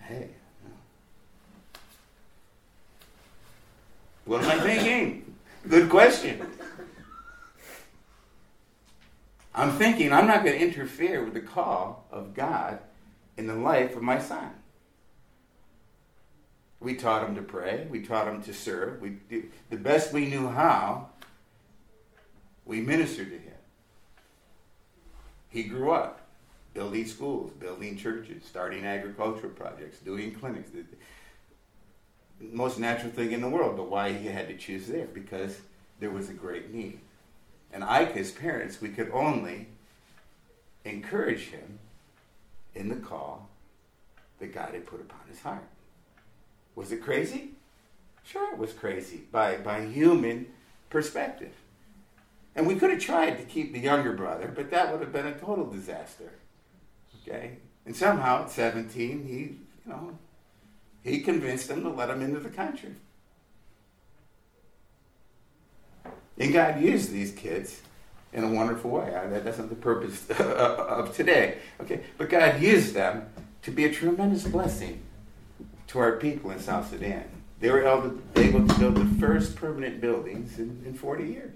[0.02, 0.30] Hey.
[4.26, 5.36] What am I thinking?
[5.68, 6.46] Good question.
[9.56, 12.80] I'm thinking I'm not going to interfere with the call of God
[13.38, 14.52] in the life of my son.
[16.80, 17.88] We taught him to pray.
[17.90, 19.00] We taught him to serve.
[19.00, 19.18] We
[19.70, 21.10] the best we knew how.
[22.66, 23.53] We ministered to him.
[25.54, 26.22] He grew up
[26.74, 30.72] building schools, building churches, starting agricultural projects, doing clinics.
[30.72, 30.84] The
[32.40, 35.06] most natural thing in the world, but why he had to choose there?
[35.06, 35.60] Because
[36.00, 37.00] there was a great need.
[37.72, 39.68] And I, as parents, we could only
[40.86, 41.78] encourage him
[42.74, 43.48] in the call
[44.40, 45.64] that God had put upon his heart.
[46.76, 47.52] Was it crazy?
[48.26, 50.48] Sure, it was crazy by, by human
[50.90, 51.54] perspective.
[52.56, 55.28] And we could have tried to keep the younger brother, but that would have been
[55.28, 56.32] a total disaster.
[57.22, 57.58] Okay?
[57.86, 60.18] And somehow at 17, he, you know,
[61.04, 62.96] he convinced them to let him into the country.
[66.38, 67.82] And God used these kids
[68.32, 69.14] in a wonderful way.
[69.14, 71.58] Uh, That's not the purpose of today.
[71.82, 73.28] Okay, but God used them
[73.64, 75.02] to be a tremendous blessing
[75.88, 77.26] to our people in South Sudan.
[77.60, 81.56] They were able to build the first permanent buildings in, in 40 years.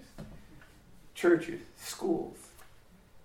[1.17, 2.37] Churches, schools.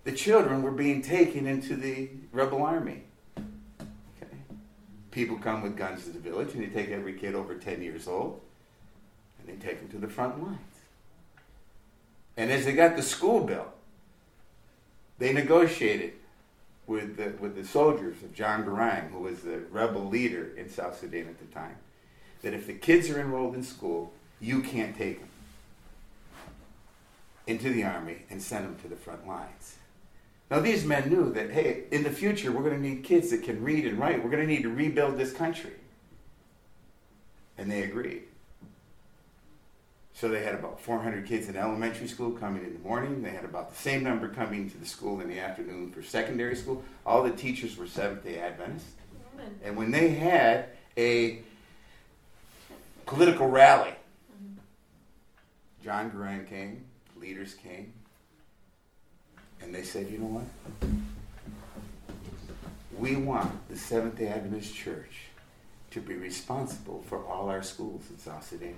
[0.03, 3.03] The children were being taken into the rebel army.
[3.37, 4.35] Okay.
[5.11, 8.07] People come with guns to the village and they take every kid over 10 years
[8.07, 8.41] old
[9.37, 10.57] and they take them to the front lines.
[12.35, 13.69] And as they got the school built,
[15.19, 16.13] they negotiated
[16.87, 20.99] with the, with the soldiers of John Garang, who was the rebel leader in South
[20.99, 21.75] Sudan at the time,
[22.41, 25.29] that if the kids are enrolled in school, you can't take them
[27.47, 29.77] into the army and sent them to the front lines.
[30.49, 33.43] Now, these men knew that, hey, in the future, we're going to need kids that
[33.43, 34.23] can read and write.
[34.23, 35.73] We're going to need to rebuild this country.
[37.57, 38.23] And they agreed.
[40.13, 43.23] So they had about 400 kids in elementary school coming in the morning.
[43.23, 46.55] They had about the same number coming to the school in the afternoon for secondary
[46.55, 46.83] school.
[47.05, 48.93] All the teachers were Seventh day Adventists.
[49.63, 51.41] And when they had a
[53.05, 54.53] political rally, mm-hmm.
[55.83, 56.85] John Garang came,
[57.23, 57.93] leaders came,
[59.61, 60.89] and they said, you know what?
[62.97, 65.27] We want the Seventh day Adventist Church
[65.91, 68.75] to be responsible for all our schools in South Sudan.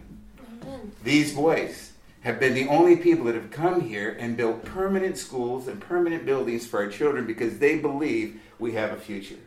[0.61, 0.91] Amen.
[1.03, 5.67] These boys have been the only people that have come here and built permanent schools
[5.67, 9.39] and permanent buildings for our children because they believe we have a future.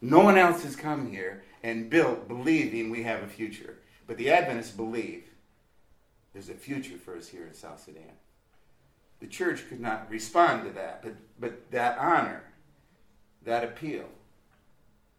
[0.00, 3.78] No one else has come here and built believing we have a future.
[4.06, 5.24] But the Adventists believe
[6.32, 8.02] there's a future for us here in South Sudan.
[9.20, 12.44] The church could not respond to that, but, but that honor,
[13.44, 14.04] that appeal,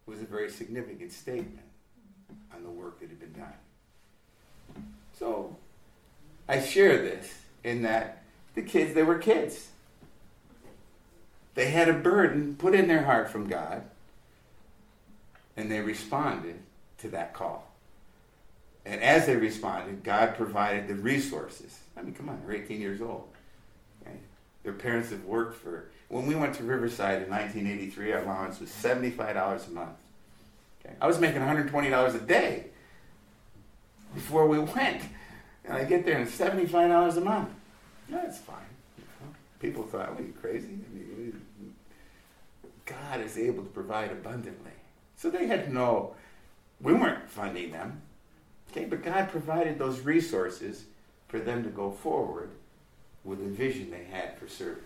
[0.06, 1.66] was a very significant statement
[2.54, 4.84] on the work that had been done.
[5.18, 5.56] So
[6.48, 7.32] I share this
[7.62, 8.22] in that
[8.54, 9.68] the kids, they were kids.
[11.54, 13.84] They had a burden put in their heart from God,
[15.56, 16.56] and they responded
[16.98, 17.70] to that call.
[18.84, 21.78] And as they responded, God provided the resources.
[21.96, 23.28] I mean, come on, they're 18 years old.
[24.62, 25.86] Their parents have worked for.
[26.08, 29.96] When we went to Riverside in 1983, our allowance was $75 a month.
[30.84, 30.94] Okay.
[31.00, 32.66] I was making $120 a day
[34.14, 35.02] before we went.
[35.64, 37.50] And I get there and it's $75 a month.
[38.08, 38.56] That's fine.
[39.60, 40.68] People thought, are you crazy?
[40.68, 41.42] I mean,
[42.86, 44.72] God is able to provide abundantly.
[45.16, 46.14] So they had no,
[46.80, 48.00] we weren't funding them.
[48.70, 50.84] Okay, but God provided those resources
[51.28, 52.50] for them to go forward
[53.24, 54.82] with the vision they had for service.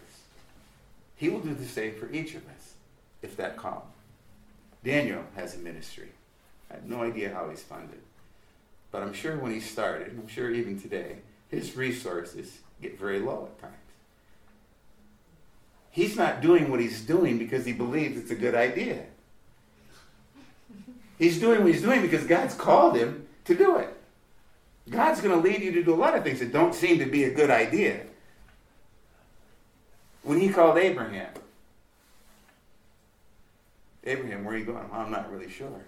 [1.16, 2.74] He will do the same for each of us
[3.22, 3.82] if that comes.
[4.82, 6.10] Daniel has a ministry.
[6.70, 8.00] I have no idea how he's funded.
[8.90, 11.16] But I'm sure when he started, I'm sure even today,
[11.48, 13.74] his resources get very low at times.
[15.90, 19.04] He's not doing what he's doing because he believes it's a good idea.
[21.18, 23.96] He's doing what he's doing because God's called him to do it.
[24.90, 27.06] God's going to lead you to do a lot of things that don't seem to
[27.06, 28.00] be a good idea.
[30.24, 31.28] When he called Abraham,
[34.04, 34.88] Abraham, where are you going?
[34.90, 35.84] Well, I'm not really sure.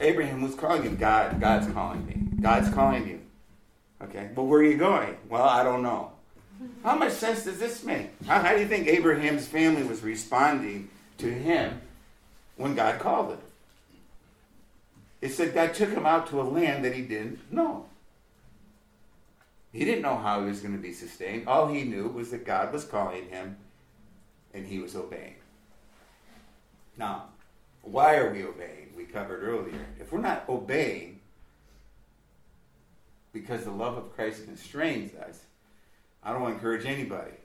[0.00, 0.90] Abraham, who's calling you?
[0.90, 1.40] God.
[1.40, 2.16] God's calling me.
[2.40, 3.20] God's calling you.
[4.02, 5.16] Okay, but where are you going?
[5.28, 6.12] Well, I don't know.
[6.82, 8.10] How much sense does this make?
[8.26, 11.80] How, how do you think Abraham's family was responding to him
[12.56, 13.38] when God called him?
[15.20, 17.86] It said God took him out to a land that he didn't know.
[19.76, 21.46] He didn't know how he was going to be sustained.
[21.46, 23.58] All he knew was that God was calling him
[24.54, 25.34] and he was obeying.
[26.96, 27.24] Now,
[27.82, 28.94] why are we obeying?
[28.96, 29.84] We covered earlier.
[30.00, 31.20] If we're not obeying
[33.34, 35.42] because the love of Christ constrains us,
[36.22, 37.36] I don't encourage anybody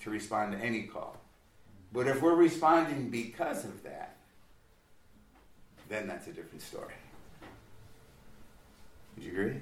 [0.00, 1.18] to respond to any call.
[1.92, 4.16] But if we're responding because of that,
[5.88, 6.94] then that's a different story.
[9.14, 9.60] Would you agree?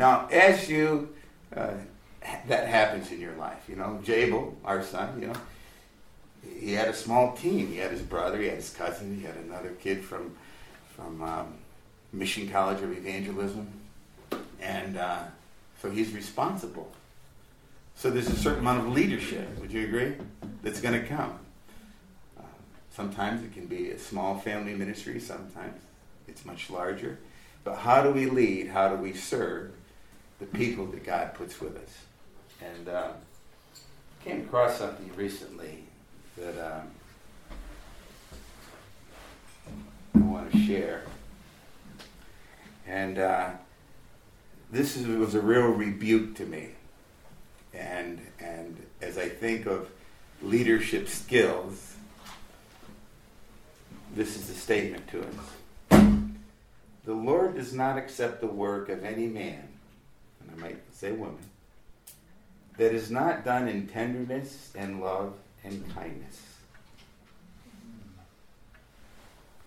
[0.00, 1.10] Now, as you,
[1.54, 1.74] uh,
[2.48, 5.34] that happens in your life, you know, Jabel, our son, you know,
[6.58, 7.68] he had a small team.
[7.68, 10.34] He had his brother, he had his cousin, he had another kid from,
[10.96, 11.52] from um,
[12.14, 13.68] Mission College of Evangelism.
[14.62, 15.24] And uh,
[15.82, 16.90] so he's responsible.
[17.94, 20.14] So there's a certain amount of leadership, would you agree,
[20.62, 21.38] that's going to come.
[22.90, 25.78] Sometimes it can be a small family ministry, sometimes
[26.26, 27.18] it's much larger.
[27.64, 28.68] But how do we lead?
[28.68, 29.72] How do we serve
[30.40, 32.04] the people that God puts with us?
[32.62, 33.12] And uh,
[34.24, 35.84] came across something recently
[36.36, 36.88] that um,
[40.14, 41.04] I want to share.
[42.86, 43.50] And uh,
[44.70, 46.70] this is, was a real rebuke to me.
[47.72, 49.88] And, and as I think of
[50.42, 51.94] leadership skills,
[54.14, 56.02] this is a statement to us.
[57.04, 59.68] The Lord does not accept the work of any man,
[60.40, 61.38] and I might say woman,
[62.76, 65.34] that is not done in tenderness and love
[65.64, 66.40] and kindness.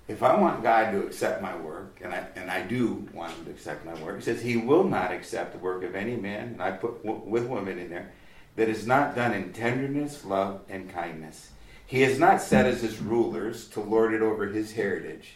[0.08, 3.46] If I want God to accept my work, and I, and I do want him
[3.46, 6.50] to accept my work, he says he will not accept the work of any man,
[6.50, 8.12] and I put w- with women in there,
[8.58, 11.52] that is not done in tenderness, love, and kindness.
[11.86, 15.36] He has not set as his rulers to lord it over his heritage.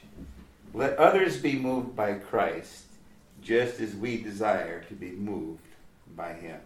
[0.74, 2.87] Let others be moved by Christ,
[3.48, 5.62] just as we desire to be moved
[6.18, 6.60] by him.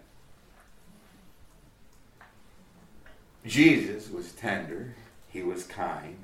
[3.46, 4.96] Jesus was tender,
[5.30, 6.18] he was kind,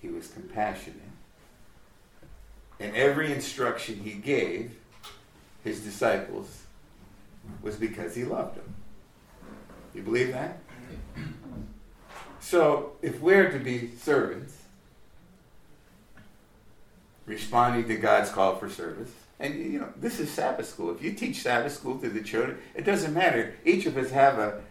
[0.00, 0.98] he was compassionate.
[2.80, 4.74] And every instruction he gave
[5.62, 6.62] his disciples
[7.60, 8.74] was because he loved them.
[9.94, 10.58] You believe that?
[12.40, 14.56] So, if we're to be servants,
[17.26, 20.94] responding to God's call for service, and you know, this is Sabbath school.
[20.94, 23.54] If you teach Sabbath school to the children, it doesn't matter.
[23.64, 24.62] Each of us have a,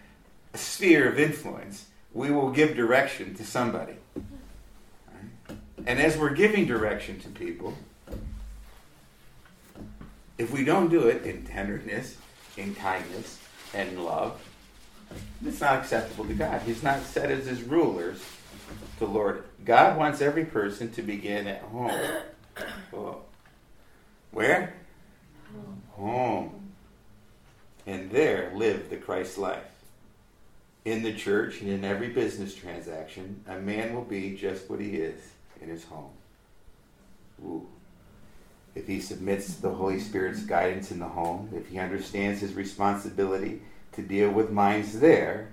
[0.53, 1.87] a sphere of influence.
[2.13, 3.95] We will give direction to somebody.
[4.15, 5.57] Right?
[5.85, 7.73] And as we're giving direction to people,
[10.37, 12.17] if we don't do it in tenderness,
[12.57, 13.39] in kindness,
[13.73, 14.41] and love,
[15.45, 16.61] it's not acceptable to God.
[16.61, 18.23] He's not set as his rulers
[18.99, 19.43] to Lord.
[19.65, 21.91] God wants every person to begin at home.
[22.93, 23.21] Oh.
[24.31, 24.73] Where?
[25.91, 26.71] Home.
[27.85, 29.63] And there live the Christ life.
[30.83, 34.95] In the church and in every business transaction, a man will be just what he
[34.95, 35.21] is
[35.61, 36.11] in his home.
[37.43, 37.67] Ooh.
[38.73, 42.53] If he submits to the Holy Spirit's guidance in the home, if he understands his
[42.53, 43.61] responsibility
[43.91, 45.49] to deal with minds there,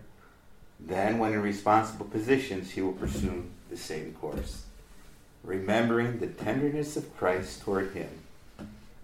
[0.79, 4.63] then when in responsible positions, he will pursue the same course.
[5.43, 8.09] Remembering the tenderness of Christ toward him,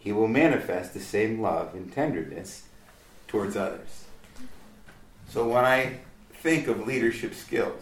[0.04, 2.64] he will manifest the same love and tenderness
[3.26, 4.04] towards others.
[5.30, 6.00] So when I
[6.34, 7.80] think of leadership skills,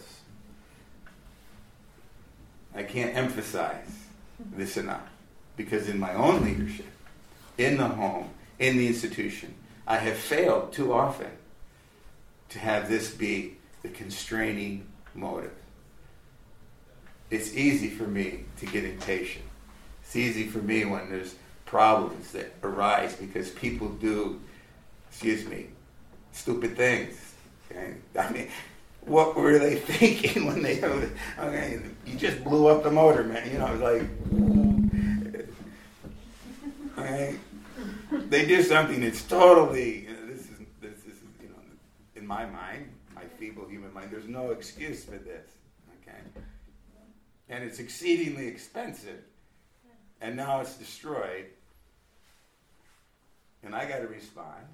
[2.76, 3.90] I can't emphasize
[4.56, 5.08] this enough
[5.56, 6.86] because in my own leadership,
[7.58, 11.32] in the home, in the institution, I have failed too often
[12.50, 15.56] to have this be the constraining motive.
[17.30, 19.44] It's easy for me to get impatient.
[20.02, 21.34] It's easy for me when there's
[21.72, 24.38] problems that arise because people do,
[25.08, 25.68] excuse me,
[26.30, 27.34] stupid things.
[27.70, 27.94] Okay?
[28.20, 28.48] I mean,
[29.06, 33.50] what were they thinking when they, okay, you just blew up the motor, man.
[33.50, 34.02] You know, it's like,
[36.98, 37.36] okay,
[38.28, 41.54] they do something that's totally, you know, this is, this is, you know,
[42.16, 45.48] in my mind, my feeble human mind, there's no excuse for this.
[46.02, 46.20] Okay?
[47.48, 49.20] And it's exceedingly expensive.
[50.20, 51.46] And now it's destroyed.
[53.64, 54.64] And I got to respond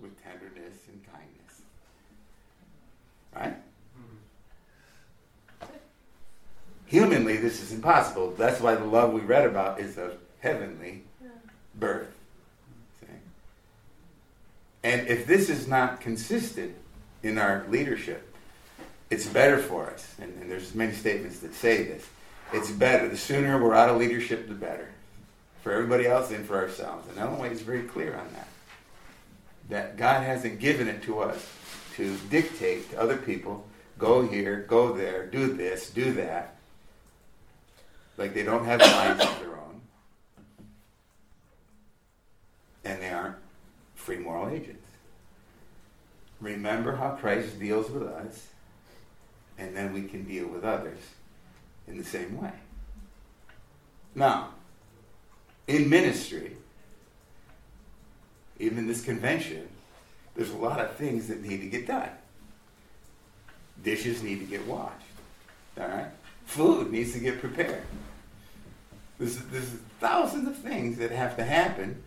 [0.00, 1.62] with tenderness and kindness.
[3.34, 3.56] Right?
[5.60, 5.76] Mm-hmm.
[6.86, 8.34] Humanly, this is impossible.
[8.36, 11.02] That's why the love we read about is of heavenly
[11.74, 12.14] birth.
[13.00, 13.06] See?
[14.82, 16.76] And if this is not consistent
[17.22, 18.30] in our leadership,
[19.10, 20.14] it's better for us.
[20.20, 22.06] And, and there's many statements that say this.
[22.52, 23.08] It's better.
[23.08, 24.90] The sooner we're out of leadership, the better.
[25.64, 27.08] For everybody else and for ourselves.
[27.08, 28.48] And Ellen White is very clear on that.
[29.70, 31.50] That God hasn't given it to us
[31.96, 33.66] to dictate to other people,
[33.98, 36.56] go here, go there, do this, do that.
[38.18, 39.80] Like they don't have minds of their own.
[42.84, 43.36] And they aren't
[43.94, 44.86] free moral agents.
[46.42, 48.48] Remember how Christ deals with us,
[49.56, 50.98] and then we can deal with others
[51.88, 52.52] in the same way.
[54.14, 54.53] Now,
[55.66, 56.56] in ministry,
[58.58, 59.68] even in this convention,
[60.34, 62.10] there's a lot of things that need to get done.
[63.82, 64.94] Dishes need to get washed.
[65.80, 66.06] All right?
[66.46, 67.82] Food needs to get prepared.
[69.18, 72.02] There's, there's thousands of things that have to happen,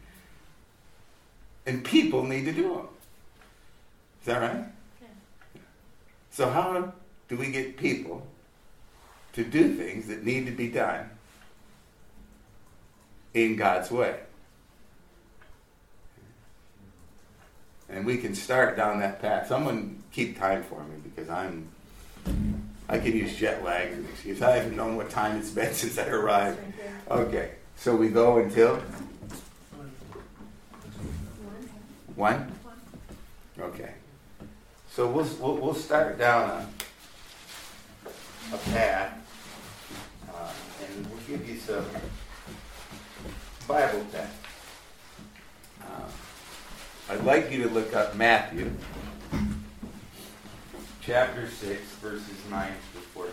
[1.66, 2.88] and people need to do them.
[4.22, 4.66] Is that right?
[5.02, 5.62] Yeah.
[6.32, 6.94] So, how
[7.28, 8.28] do we get people
[9.34, 11.10] to do things that need to be done
[13.44, 14.16] in God's way?
[17.90, 19.48] And we can start down that path.
[19.48, 21.70] Someone keep time for me because I'm.
[22.90, 24.42] I can use jet lag as an excuse.
[24.42, 26.60] I haven't known what time it's been since I arrived.
[27.10, 28.82] Okay, so we go until
[32.16, 32.52] one.
[33.60, 33.94] Okay,
[34.92, 38.10] so we'll we'll, we'll start down a,
[38.54, 39.14] a path,
[40.34, 40.52] uh,
[40.84, 41.86] and we'll give you some
[43.68, 44.34] Bible text.
[45.82, 46.04] Uh,
[47.10, 48.72] I'd like you to look up Matthew
[51.02, 53.32] chapter 6, verses 9 to 14.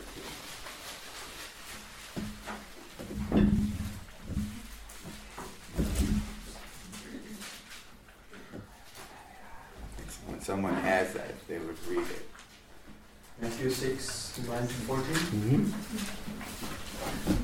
[10.27, 12.29] When someone has that, they would read it.
[13.41, 15.15] Matthew 6, 9 to 14.
[15.15, 17.44] Mm-hmm.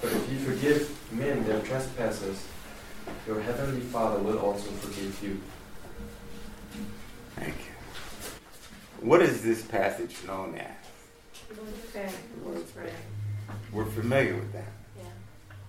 [0.00, 2.44] But if you forgive men their trespasses,
[3.26, 5.40] your heavenly Father will also forgive you.
[7.36, 9.06] Thank you.
[9.06, 10.70] What is this passage known as?
[11.92, 12.10] Prayer.
[12.44, 12.90] Lord's Prayer.
[13.72, 14.72] We're familiar with that.
[14.96, 15.04] Yeah.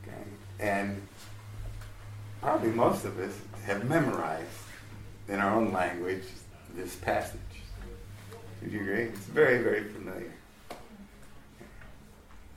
[0.03, 0.23] Okay?
[0.59, 1.01] And
[2.41, 3.33] probably most of us
[3.65, 4.47] have memorized
[5.27, 6.23] in our own language
[6.75, 7.39] this passage.
[8.61, 9.03] Would you agree?
[9.03, 10.33] It's very, very familiar.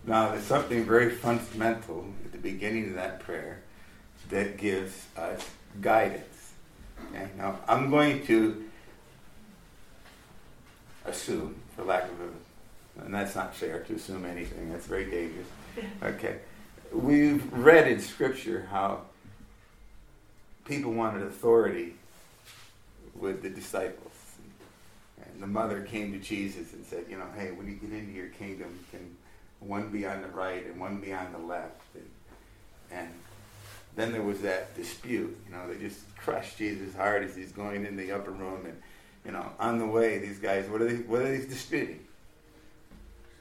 [0.07, 3.63] Now, there's something very fundamental at the beginning of that prayer
[4.31, 5.47] that gives us
[5.81, 6.53] guidance.
[7.11, 7.29] Okay?
[7.37, 8.65] Now, I'm going to
[11.05, 15.47] assume, for lack of a, and that's not fair to assume anything, that's very dangerous.
[16.03, 16.39] Okay.
[16.93, 19.03] We've read in Scripture how
[20.65, 21.95] people wanted authority
[23.15, 24.13] with the disciples.
[25.25, 28.13] And the mother came to Jesus and said, you know, hey, when you get into
[28.13, 29.17] your kingdom, can
[29.61, 31.81] one be on the right and one be on the left?
[31.95, 32.11] And,
[32.91, 33.09] and
[33.97, 35.37] then there was that dispute.
[35.47, 38.67] You know, they just crushed Jesus hard as he's going in the upper room.
[38.67, 38.81] And,
[39.25, 42.01] you know, on the way, these guys, what are they, what are they disputing?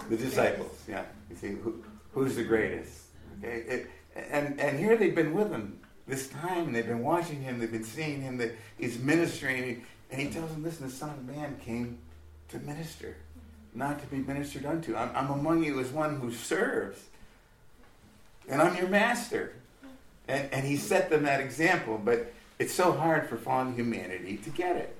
[0.09, 1.03] The disciples, yeah.
[1.29, 3.03] You see, who, who's the greatest?
[3.37, 3.59] Okay?
[3.67, 3.89] It,
[4.31, 7.71] and, and here they've been with him this time, and they've been watching him, they've
[7.71, 11.59] been seeing him, that he's ministering, and he tells them, listen, the Son of Man
[11.63, 11.99] came
[12.49, 13.17] to minister,
[13.79, 14.95] not to be ministered unto.
[14.95, 16.99] I'm, I'm among you as one who serves,
[18.47, 19.53] and I'm your master.
[20.27, 24.49] And, and he set them that example, but it's so hard for fallen humanity to
[24.51, 24.95] get it,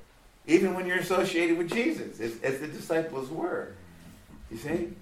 [0.48, 3.74] even when you're associated with Jesus, as, as the disciples were.
[4.50, 4.94] You see?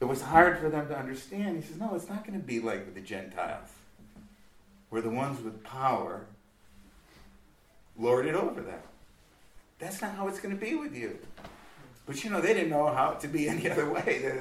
[0.00, 1.62] It was hard for them to understand.
[1.62, 3.68] He says, no, it's not going to be like with the Gentiles
[4.90, 6.24] where the ones with power
[7.98, 8.80] lord it over them.
[9.78, 11.18] That's not how it's going to be with you.
[12.08, 14.34] But you know, they didn't know how to be any other way.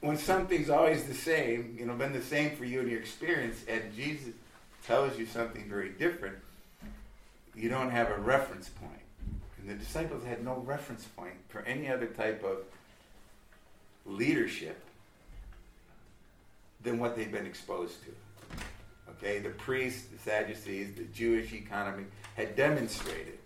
[0.00, 3.64] when something's always the same, you know, been the same for you in your experience,
[3.66, 4.34] and Jesus
[4.86, 6.36] tells you something very different,
[7.56, 8.92] you don't have a reference point.
[9.58, 12.58] And the disciples had no reference point for any other type of
[14.04, 14.78] leadership
[16.82, 18.10] than what they've been exposed to.
[19.12, 22.04] Okay, the priests, the Sadducees, the Jewish economy
[22.36, 23.38] had demonstrated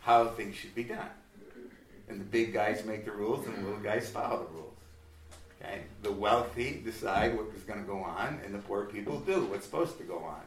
[0.00, 1.08] how things should be done.
[2.08, 4.74] And the big guys make the rules and the little guys follow the rules.
[5.60, 5.82] Okay?
[6.02, 9.64] The wealthy decide what is going to go on and the poor people do what's
[9.64, 10.40] supposed to go on.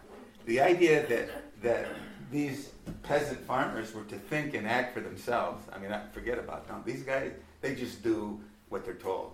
[0.46, 1.30] The idea that
[1.62, 1.88] that
[2.32, 2.70] these
[3.04, 6.84] peasant farmers were to think and act for themselves, I mean, forget about them.
[6.86, 7.32] These guys,
[7.62, 8.40] they just do
[8.70, 9.32] what they're told.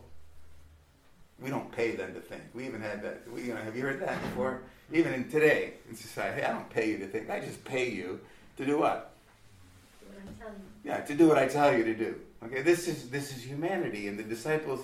[1.41, 2.43] We don't pay them to think.
[2.53, 3.29] We even had that.
[3.31, 4.61] We, you know, have you heard that before?
[4.93, 7.29] Even in today in society, I don't pay you to think.
[7.29, 8.21] I just pay you
[8.57, 9.11] to do what?
[10.07, 10.74] What I tell you.
[10.85, 12.15] Yeah, to do what I tell you to do.
[12.43, 14.81] Okay, this is this is humanity, and the disciples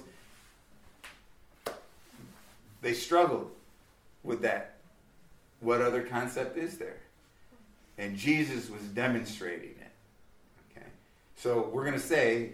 [2.81, 3.51] they struggled
[4.23, 4.77] with that.
[5.59, 6.97] What other concept is there?
[7.99, 9.91] And Jesus was demonstrating it.
[10.71, 10.87] Okay,
[11.35, 12.53] so we're going to say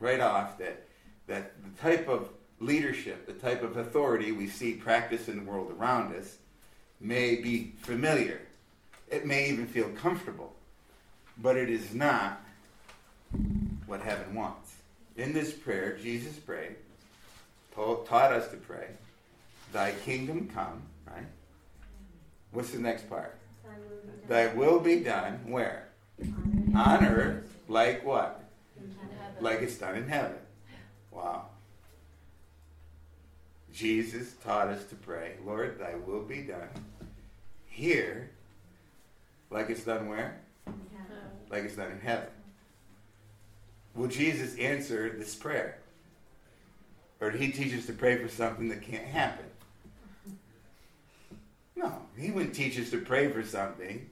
[0.00, 0.82] right off that
[1.28, 5.72] that the type of leadership, the type of authority we see practiced in the world
[5.78, 6.38] around us
[7.00, 8.40] may be familiar.
[9.08, 10.52] It may even feel comfortable,
[11.40, 12.42] but it is not
[13.86, 14.74] what heaven wants.
[15.16, 16.76] In this prayer, Jesus prayed,
[17.74, 18.88] taught us to pray,
[19.72, 21.26] Thy kingdom come, right?
[22.52, 23.36] What's the next part?
[24.28, 25.88] Thy will be done where?
[26.74, 28.44] On earth, like what?
[29.40, 30.36] Like it's done in heaven.
[31.10, 31.46] Wow.
[33.72, 36.68] Jesus taught us to pray, Lord, thy will be done
[37.66, 38.30] here,
[39.50, 40.40] like it's done where?
[41.50, 42.28] Like it's done in heaven.
[43.94, 45.78] Will Jesus answer this prayer?
[47.20, 49.44] Or did he teach us to pray for something that can't happen?
[51.74, 54.08] No, he wouldn't teach us to pray for something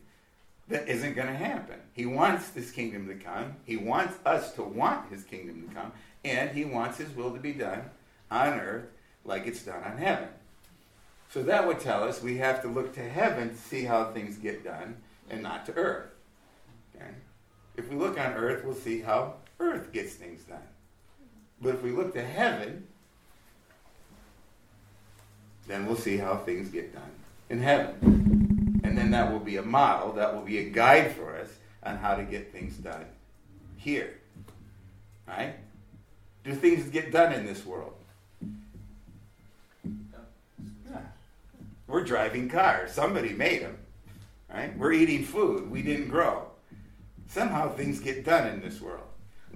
[0.69, 1.77] that isn't going to happen.
[1.93, 3.57] He wants this kingdom to come.
[3.65, 5.93] He wants us to want his kingdom to come.
[6.25, 7.83] And he wants his will to be done
[8.31, 8.87] on earth
[9.25, 10.29] like it's done on heaven.
[11.31, 14.37] So that would tell us we have to look to heaven to see how things
[14.37, 14.97] get done
[15.29, 16.11] and not to earth.
[16.95, 17.11] Okay?
[17.77, 20.59] If we look on earth, we'll see how earth gets things done.
[21.61, 22.87] But if we look to heaven,
[25.67, 27.11] then we'll see how things get done
[27.49, 28.81] in heaven.
[28.85, 31.49] And then that will be a model, that will be a guide for us
[31.83, 33.05] on how to get things done
[33.77, 34.19] here.
[35.27, 35.55] Right?
[36.45, 37.93] Do things get done in this world?
[41.89, 42.93] We're driving cars.
[42.93, 43.79] Somebody made them.
[44.53, 44.77] Right?
[44.77, 46.47] We're eating food we didn't grow.
[47.29, 49.07] Somehow things get done in this world.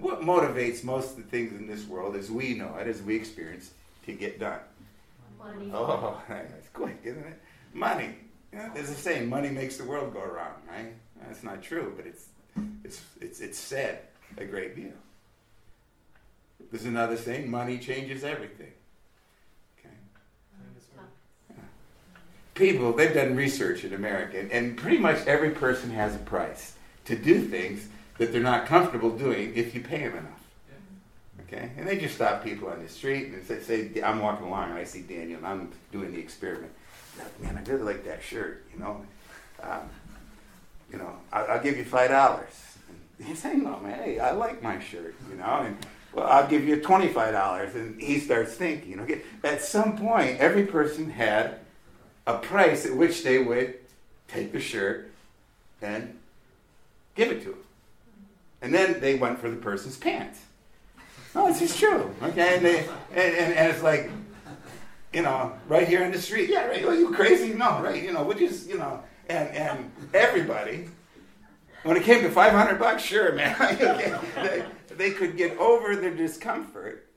[0.01, 3.15] What motivates most of the things in this world as we know it, as we
[3.15, 3.69] experience,
[4.07, 4.59] to get done?
[5.37, 5.71] Money.
[5.71, 7.39] Oh, that's quick, isn't it?
[7.71, 8.15] Money.
[8.51, 10.91] You know, there's a saying, money makes the world go around, right?
[11.27, 12.25] That's not true, but it's,
[12.83, 13.99] it's, it's, it's said
[14.37, 14.91] a great deal.
[16.71, 18.71] There's another saying, money changes everything.
[19.79, 21.59] Okay?
[22.55, 26.73] People, they've done research in America, and pretty much every person has a price
[27.05, 27.87] to do things
[28.21, 30.43] that they're not comfortable doing if you pay them enough.
[31.47, 31.71] Okay?
[31.75, 34.77] And they just stop people on the street and say, say I'm walking along and
[34.77, 36.71] I see Daniel and I'm doing the experiment.
[37.41, 39.03] Man, I really like that shirt, you know.
[39.63, 39.89] Um,
[40.91, 42.53] you know, I'll, I'll, give you five dollars.
[43.19, 45.63] He's saying, no, man, hey, I like my shirt, you know.
[45.65, 45.77] And
[46.13, 47.73] well, I'll give you twenty-five dollars.
[47.73, 49.21] And he starts thinking, okay.
[49.43, 51.55] At some point, every person had
[52.27, 53.79] a price at which they would
[54.27, 55.09] take the shirt
[55.81, 56.19] and
[57.15, 57.57] give it to him.
[58.61, 60.39] And then they went for the person's pants.
[61.33, 62.13] No, this is true.
[62.21, 64.09] Okay, and, they, and, and, and, it's like,
[65.13, 66.49] you know, right here in the street.
[66.49, 66.83] Yeah, right.
[66.83, 67.53] Are you crazy?
[67.53, 68.03] No, right.
[68.03, 70.89] You know, we just, you know, and and everybody,
[71.83, 73.55] when it came to five hundred bucks, sure, man,
[74.35, 77.07] they, they could get over their discomfort,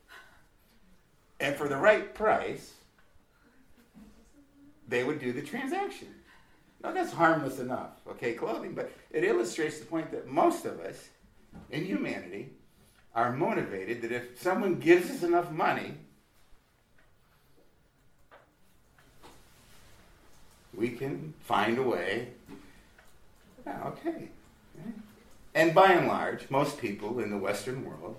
[1.40, 2.72] and for the right price,
[4.88, 6.08] they would do the transaction.
[6.82, 11.08] Now that's harmless enough, okay, clothing, but it illustrates the point that most of us
[11.70, 12.50] in humanity
[13.14, 15.94] are motivated that if someone gives us enough money,
[20.74, 22.28] we can find a way.
[23.66, 24.28] Yeah, okay.
[25.54, 28.16] And by and large, most people in the Western world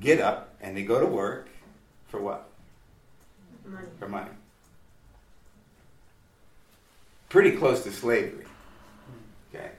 [0.00, 1.48] get up and they go to work
[2.08, 2.48] for what?
[3.66, 3.86] Money.
[3.98, 4.30] For money
[7.34, 8.44] pretty close to slavery.
[8.44, 9.56] Hmm.
[9.56, 9.70] Okay?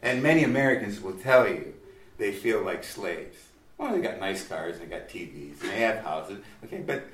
[0.00, 1.74] And many Americans will tell you
[2.18, 3.36] they feel like slaves.
[3.78, 6.38] Well, they got nice cars, and they got TVs, and they have houses.
[6.64, 7.04] Okay, but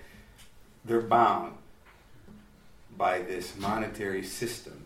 [0.85, 1.55] they're bound
[2.97, 4.85] by this monetary system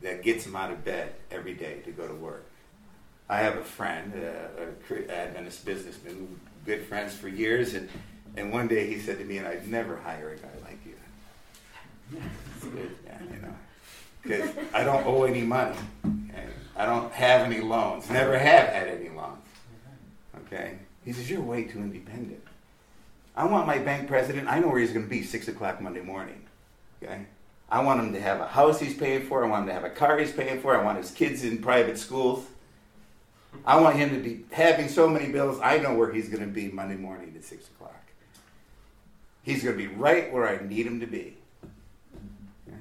[0.00, 2.44] that gets them out of bed every day to go to work.
[3.28, 7.88] I have a friend, uh, a Adventist businessman, good friends for years, and,
[8.36, 12.20] and one day he said to me, and I'd never hire a guy like you.
[12.60, 13.54] Good, yeah, you know,
[14.22, 15.76] because I don't owe any money.
[16.82, 18.10] I don't have any loans.
[18.10, 19.38] Never have had any loans.
[20.46, 20.78] Okay?
[21.04, 22.42] He says, You're way too independent.
[23.36, 26.00] I want my bank president, I know where he's going to be 6 o'clock Monday
[26.00, 26.44] morning.
[27.00, 27.26] Okay?
[27.70, 29.44] I want him to have a house he's paying for.
[29.44, 30.76] I want him to have a car he's paying for.
[30.76, 32.46] I want his kids in private schools.
[33.64, 36.52] I want him to be having so many bills, I know where he's going to
[36.52, 38.10] be Monday morning at 6 o'clock.
[39.44, 41.36] He's going to be right where I need him to be.
[42.66, 42.76] Okay?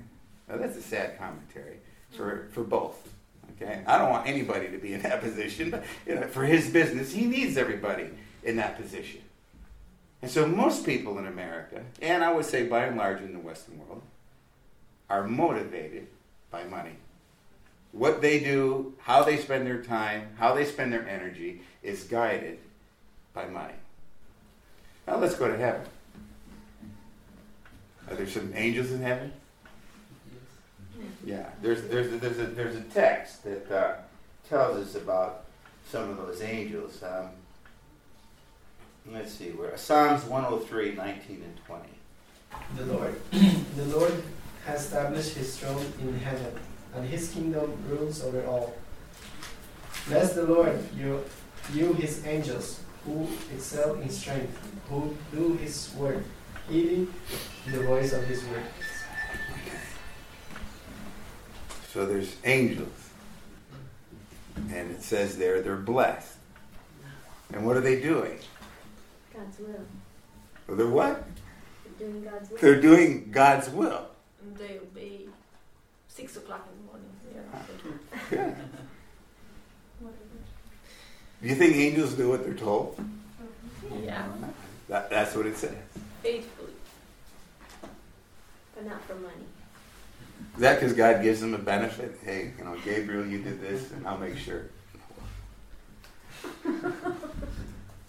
[0.49, 1.77] Now, that's a sad commentary
[2.09, 3.10] for, for both.
[3.61, 3.81] Okay?
[3.85, 7.11] I don't want anybody to be in that position, but you know, for his business,
[7.11, 8.09] he needs everybody
[8.43, 9.21] in that position.
[10.21, 13.39] And so most people in America, and I would say by and large in the
[13.39, 14.01] Western world,
[15.09, 16.07] are motivated
[16.51, 16.95] by money.
[17.91, 22.59] What they do, how they spend their time, how they spend their energy is guided
[23.33, 23.73] by money.
[25.07, 25.81] Now let's go to heaven.
[28.07, 29.33] Are there some angels in heaven?
[31.25, 33.93] Yeah, there's, there's, a, there's, a, there's a text that uh,
[34.49, 35.43] tells us about
[35.89, 37.03] some of those angels.
[37.03, 37.29] Um,
[39.11, 41.83] let's see, where Psalms 103, 19 and 20.
[42.75, 44.23] The Lord, the Lord
[44.65, 46.53] has established his throne in heaven,
[46.95, 48.73] and his kingdom rules over all.
[50.07, 51.23] Bless the Lord, you,
[51.73, 54.57] you his angels, who excel in strength,
[54.89, 56.23] who do his work,
[56.69, 57.13] heeding
[57.67, 58.63] the voice of his word.
[61.91, 63.09] So there's angels.
[64.55, 66.37] And it says there they're blessed.
[67.53, 68.39] And what are they doing?
[69.33, 69.85] God's will.
[70.67, 71.27] Well, they're what?
[71.99, 72.57] They're doing God's will.
[72.59, 74.07] They're doing God's will.
[74.57, 75.27] They'll be
[76.07, 77.09] six o'clock in the morning.
[78.31, 78.45] Yeah.
[78.45, 78.55] Good.
[81.41, 83.03] Do you think angels do what they're told?
[84.03, 84.27] yeah.
[84.87, 85.75] That, that's what it says.
[86.21, 86.73] Faithfully.
[88.75, 89.47] But not for money.
[90.55, 92.19] Is that because God gives them a benefit?
[92.23, 94.65] Hey, you know, Gabriel, you did this, and I'll make sure.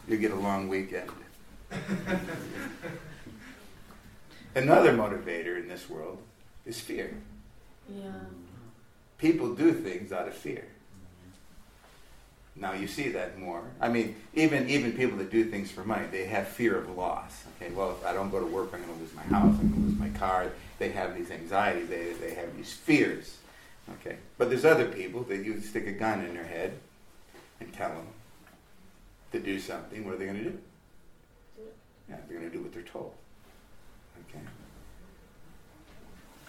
[0.08, 1.10] you get a long weekend.
[4.54, 6.18] Another motivator in this world
[6.66, 7.14] is fear.
[7.88, 8.10] Yeah.
[9.18, 10.66] People do things out of fear.
[12.54, 13.62] Now you see that more.
[13.80, 17.44] I mean, even even people that do things for money, they have fear of loss.
[17.56, 19.56] Okay, well, if I don't go to work, I'm going to lose my house.
[19.58, 20.52] I'm going to lose my car.
[20.78, 21.88] They have these anxieties.
[21.88, 23.38] They they have these fears.
[24.00, 26.78] Okay, but there's other people that you stick a gun in their head
[27.58, 28.06] and tell them
[29.32, 30.04] to do something.
[30.04, 30.58] What are they going to do?
[32.08, 33.14] Yeah, they're going to do what they're told.
[34.28, 34.44] Okay.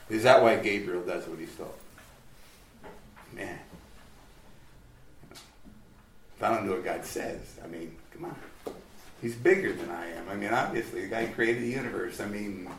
[0.09, 1.73] Is that why Gabriel does what he's told?
[3.31, 3.57] Man.
[6.43, 8.35] I don't know what God says, I mean, come on.
[9.21, 10.27] He's bigger than I am.
[10.29, 12.19] I mean, obviously, the guy created the universe.
[12.19, 12.69] I mean,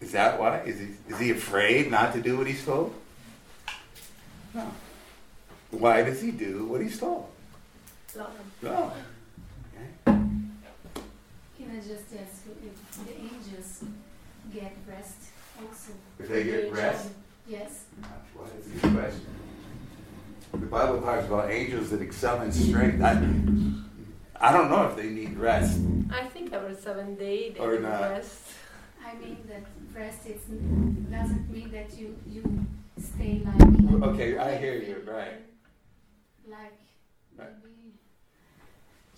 [0.00, 0.60] is that why?
[0.62, 2.92] Is he, is he afraid not to do what he's told?
[4.52, 4.66] No.
[5.70, 7.28] Why does he do what he's told?
[8.16, 8.46] Love them.
[8.62, 8.92] No.
[10.04, 13.84] Can I just ask if the angels
[14.52, 15.16] get rest
[15.60, 15.92] also?
[16.18, 17.10] If they get rest?
[17.46, 17.84] Yes.
[18.00, 19.26] That's a good question.
[20.52, 23.02] The Bible talks about angels that excel in strength.
[23.02, 23.12] I,
[24.48, 25.80] I don't know if they need rest.
[26.12, 28.00] I think every seven day they Or do not.
[28.00, 28.42] rest.
[29.04, 29.62] I mean that
[29.98, 32.66] rest is, doesn't mean that you, you
[32.98, 34.02] stay like.
[34.10, 35.40] Okay, I hear you, right.
[36.48, 36.78] Like
[37.38, 37.94] maybe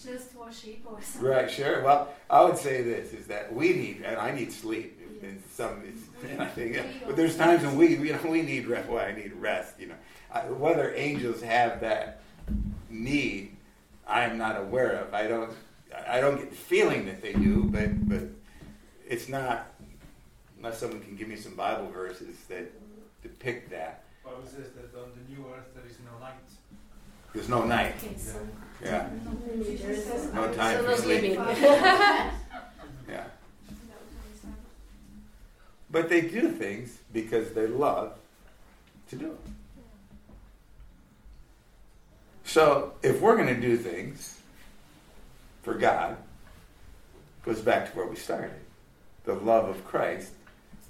[0.02, 1.30] just worship or something.
[1.30, 1.82] Right, sure.
[1.82, 4.98] Well, I would say this is that we need, and I need sleep.
[5.22, 6.82] And some, it's, and I think, yeah.
[7.06, 8.88] but there's times when we, you know, we need rest.
[8.88, 9.74] Well, I need rest.
[9.78, 9.94] You know,
[10.32, 12.20] I, whether angels have that
[12.90, 13.56] need,
[14.06, 15.12] I am not aware of.
[15.14, 15.50] I don't,
[16.08, 18.22] I don't get the feeling that they do, but but
[19.08, 19.66] it's not
[20.56, 22.70] unless someone can give me some Bible verses that
[23.22, 24.04] depict that.
[24.24, 26.34] Bible says that on the new earth there is no night.
[27.34, 27.94] There's no night.
[27.98, 28.38] Okay, so.
[28.82, 29.08] Yeah,
[30.34, 31.20] no time So for sleep.
[31.20, 31.38] sleeping.
[33.08, 33.24] Yeah.
[35.90, 38.16] But they do things because they love
[39.10, 39.38] to do them.
[42.52, 44.38] So if we're going to do things
[45.62, 48.60] for God, it goes back to where we started.
[49.24, 50.32] The love of Christ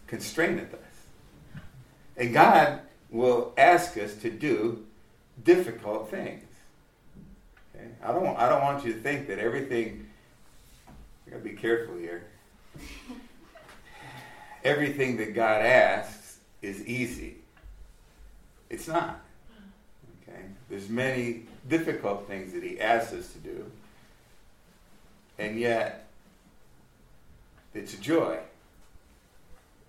[0.09, 1.61] constraineth us.
[2.17, 4.85] And God will ask us to do
[5.45, 6.43] difficult things.
[7.77, 7.85] Okay?
[7.85, 7.95] Okay?
[8.03, 10.09] I don't I don't want you to think that everything
[10.89, 12.27] I gotta be careful here.
[14.65, 17.37] everything that God asks is easy.
[18.69, 19.21] It's not.
[20.29, 20.43] Okay?
[20.69, 23.71] There's many difficult things that he asks us to do.
[25.39, 26.09] And yet
[27.75, 28.39] it's a joy.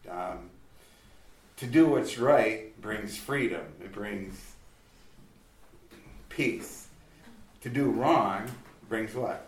[0.09, 0.49] Um,
[1.57, 3.65] to do what's right brings freedom.
[3.81, 4.39] It brings
[6.29, 6.87] peace.
[7.61, 8.49] To do wrong
[8.89, 9.45] brings what?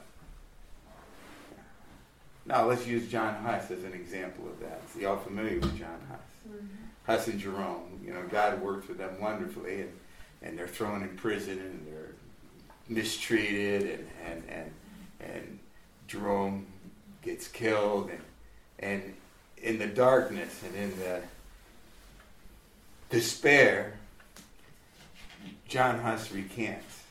[2.45, 4.81] Now let's use John Huss as an example of that.
[4.89, 6.19] See, y'all familiar with John Huss?
[6.47, 6.67] Mm-hmm.
[7.05, 7.99] Huss and Jerome.
[8.05, 9.91] You know, God works with them wonderfully, and,
[10.41, 12.14] and they're thrown in prison and they're
[12.87, 14.71] mistreated, and and and,
[15.19, 15.59] and
[16.07, 16.65] Jerome
[17.21, 18.21] gets killed, and
[18.79, 19.13] and
[19.57, 21.21] in the darkness and in the
[23.09, 23.93] despair,
[25.67, 27.03] John Huss recants.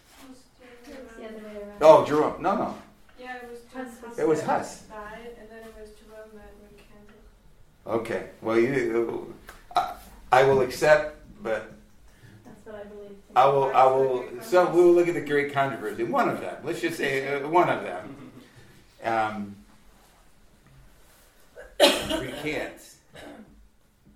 [1.81, 2.41] Oh, Jerome.
[2.41, 2.75] No, no.
[3.19, 4.19] Yeah, it was Huss.
[4.19, 4.83] It was Huss.
[4.93, 6.41] And then it was Jerome.
[7.87, 8.29] Okay.
[8.41, 9.35] Well, you,
[9.75, 9.95] I,
[10.33, 11.74] I will accept, but
[13.37, 13.75] I will.
[13.75, 14.25] I will.
[14.43, 16.05] So we will look at the great controversy.
[16.05, 16.57] One of them.
[16.63, 18.17] Let's just say uh, one of them.
[19.03, 19.57] Um,
[21.81, 22.97] recants,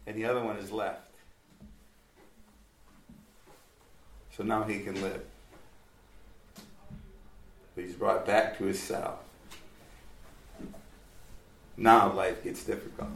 [0.07, 1.11] and the other one is left.
[4.36, 5.22] So now he can live.
[7.74, 9.20] But he's brought back to his cell.
[11.76, 13.11] Now life gets difficult.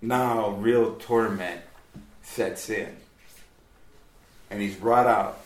[0.00, 1.60] Now real torment
[2.22, 2.96] sets in.
[4.52, 5.40] And he's brought out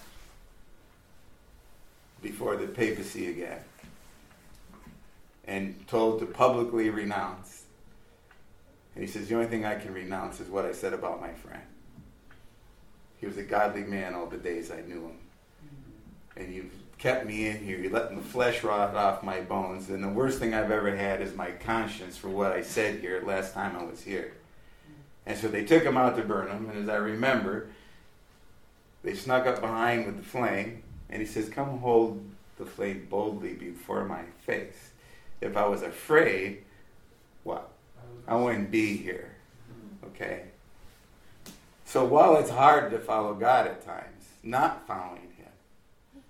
[2.20, 3.60] before the papacy again
[5.44, 7.66] and told to publicly renounce.
[8.96, 11.30] And he says, The only thing I can renounce is what I said about my
[11.30, 11.62] friend.
[13.20, 15.18] He was a godly man all the days I knew him.
[16.36, 17.78] And you've kept me in here.
[17.78, 19.88] You're letting the flesh rot off my bones.
[19.88, 23.22] And the worst thing I've ever had is my conscience for what I said here
[23.24, 24.32] last time I was here.
[25.26, 26.68] And so they took him out to burn him.
[26.70, 27.68] And as I remember,
[29.06, 30.82] they snuck up behind with the flame.
[31.08, 32.20] And he says, Come hold
[32.58, 34.90] the flame boldly before my face.
[35.40, 36.64] If I was afraid,
[37.44, 37.70] what?
[38.26, 39.36] I wouldn't be here.
[40.06, 40.46] Okay?
[41.84, 46.22] So while it's hard to follow God at times, not following Him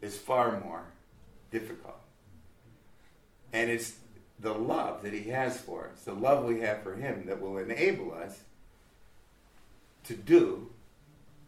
[0.00, 0.84] is far more
[1.50, 2.00] difficult.
[3.52, 3.96] And it's
[4.40, 7.58] the love that He has for us, the love we have for Him that will
[7.58, 8.40] enable us
[10.04, 10.71] to do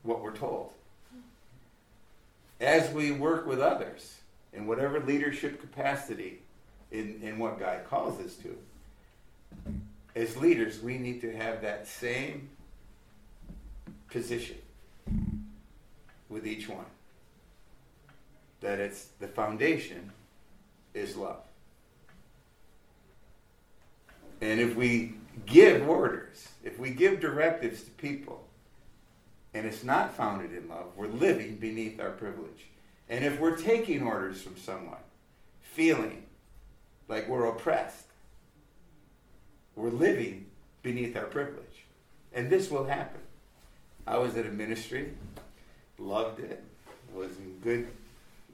[0.04, 0.70] what we're told.
[2.60, 4.18] As we work with others
[4.52, 6.40] in whatever leadership capacity
[6.92, 8.56] in, in what God calls us to,
[10.14, 12.50] as leaders, we need to have that same
[14.08, 14.58] position
[16.28, 16.86] with each one.
[18.60, 20.12] That it's the foundation
[20.94, 21.40] is love.
[24.40, 25.14] And if we
[25.46, 28.44] give orders, if we give directives to people,
[29.54, 32.66] and it's not founded in love, we're living beneath our privilege.
[33.08, 34.98] And if we're taking orders from someone,
[35.62, 36.24] feeling
[37.08, 38.06] like we're oppressed,
[39.76, 40.46] we're living
[40.82, 41.84] beneath our privilege.
[42.32, 43.20] And this will happen.
[44.06, 45.12] I was at a ministry,
[45.98, 46.62] loved it,
[47.14, 47.86] was in good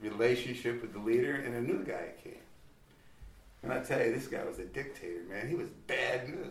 [0.01, 2.35] relationship with the leader, and a new guy came.
[3.63, 5.47] And I tell you, this guy was a dictator, man.
[5.47, 6.47] He was bad news.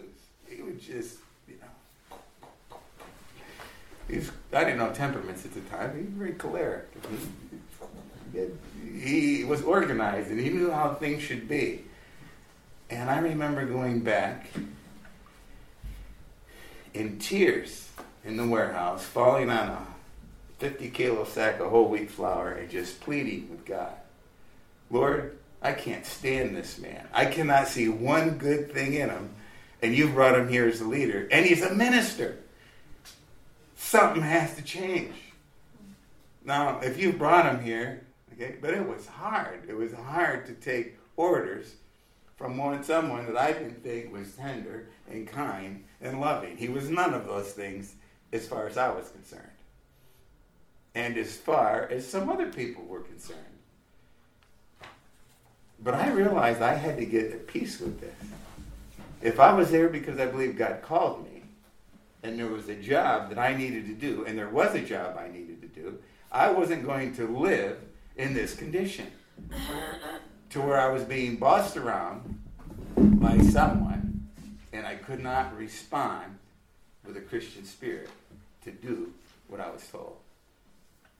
[0.48, 1.66] He was just, you know.
[4.10, 5.96] He was, I didn't know temperaments at the time.
[5.96, 6.88] He was very choleric.
[8.32, 11.84] He, he was organized and he knew how things should be.
[12.88, 14.50] And I remember going back
[16.92, 17.88] in tears
[18.24, 19.86] in the warehouse, falling on a
[20.58, 23.94] 50 kilo sack of whole wheat flour and just pleading with God
[24.90, 27.06] Lord, I can't stand this man.
[27.12, 29.30] I cannot see one good thing in him.
[29.82, 32.38] And you've brought him here as a leader, and he's a minister.
[33.80, 35.14] Something has to change.
[36.44, 39.64] Now, if you brought him here, okay, but it was hard.
[39.68, 41.76] It was hard to take orders
[42.36, 46.58] from one someone that I didn't think was tender and kind and loving.
[46.58, 47.94] He was none of those things
[48.34, 49.48] as far as I was concerned.
[50.94, 53.38] And as far as some other people were concerned.
[55.82, 58.28] But I realized I had to get at peace with this.
[59.22, 61.29] If I was there because I believe God called me,
[62.22, 65.18] and there was a job that I needed to do, and there was a job
[65.18, 65.98] I needed to do,
[66.30, 67.78] I wasn't going to live
[68.16, 69.06] in this condition
[70.50, 72.38] to where I was being bossed around
[72.96, 74.28] by someone,
[74.72, 76.38] and I could not respond
[77.06, 78.10] with a Christian spirit
[78.64, 79.12] to do
[79.48, 80.16] what I was told.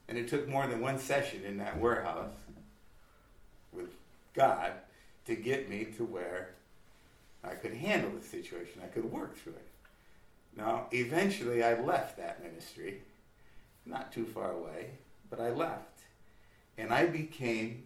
[0.09, 2.34] And it took more than one session in that warehouse
[3.72, 3.90] with
[4.34, 4.72] God
[5.26, 6.51] to get me to where
[7.42, 8.80] I could handle the situation.
[8.84, 9.70] I could work through it.
[10.57, 13.03] Now, eventually, I left that ministry,
[13.86, 14.90] not too far away,
[15.30, 16.01] but I left.
[16.76, 17.84] And I became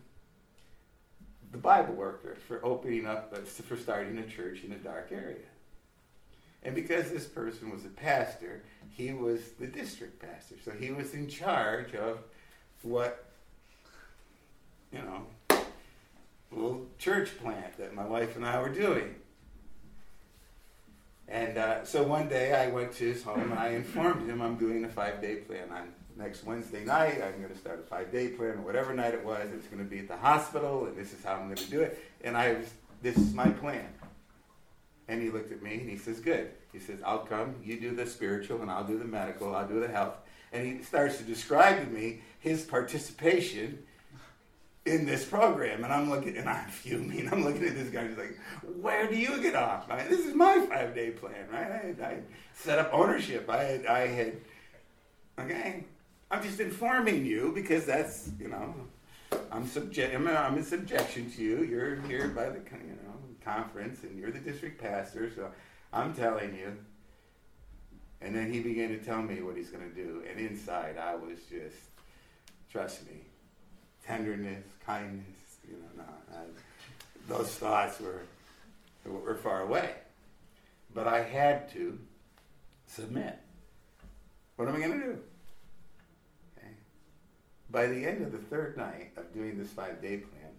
[1.52, 5.46] the Bible worker for opening up, uh, for starting a church in a dark area.
[6.62, 10.56] And because this person was a pastor, he was the district pastor.
[10.64, 12.18] So he was in charge of
[12.82, 13.26] what,
[14.90, 15.26] you know,
[16.50, 19.14] little church plant that my wife and I were doing.
[21.28, 24.56] And uh, so one day I went to his home and I informed him I'm
[24.56, 27.20] doing a five day plan on next Wednesday night.
[27.22, 29.48] I'm going to start a five day plan, or whatever night it was.
[29.54, 31.80] It's going to be at the hospital, and this is how I'm going to do
[31.80, 31.98] it.
[32.22, 32.70] And I was,
[33.02, 33.86] this is my plan.
[35.08, 36.50] And he looked at me and he says, Good.
[36.72, 39.80] He says, I'll come, you do the spiritual, and I'll do the medical, I'll do
[39.80, 40.16] the health.
[40.52, 43.84] And he starts to describe to me his participation
[44.86, 45.84] in this program.
[45.84, 47.28] And I'm looking, and I'm fuming.
[47.30, 48.38] I'm looking at this guy, and he's like,
[48.80, 49.90] Where do you get off?
[49.90, 51.96] I this is my five day plan, right?
[52.00, 52.18] I, I
[52.54, 53.48] set up ownership.
[53.48, 54.36] I had, I had,
[55.38, 55.84] okay,
[56.30, 58.74] I'm just informing you because that's, you know,
[59.50, 60.14] I'm subject.
[60.14, 61.64] I'm, I'm in subjection to you.
[61.64, 63.14] You're here by the you know
[63.44, 65.30] conference, and you're the district pastor.
[65.34, 65.50] So
[65.92, 66.76] I'm telling you.
[68.20, 71.14] And then he began to tell me what he's going to do, and inside I
[71.14, 71.76] was just,
[72.70, 73.20] trust me,
[74.06, 75.24] tenderness, kindness.
[75.68, 78.22] You know, no, I, those thoughts were
[79.04, 79.94] were far away.
[80.94, 81.98] But I had to
[82.86, 83.38] submit.
[84.56, 85.18] What am I going to do?
[86.56, 86.68] Okay.
[87.70, 90.52] By the end of the third night of doing this five day plan,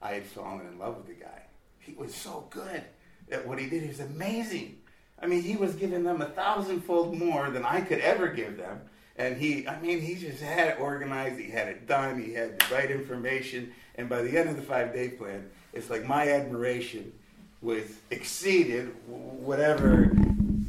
[0.00, 1.42] I had fallen in love with the guy.
[1.80, 2.84] He was so good
[3.30, 3.82] at what he did.
[3.82, 4.78] He was amazing.
[5.20, 8.80] I mean, he was giving them a thousandfold more than I could ever give them.
[9.16, 11.38] And he, I mean, he just had it organized.
[11.38, 12.22] He had it done.
[12.22, 13.72] He had the right information.
[13.96, 17.12] And by the end of the five day plan, it's like my admiration
[17.60, 20.10] was exceeded whatever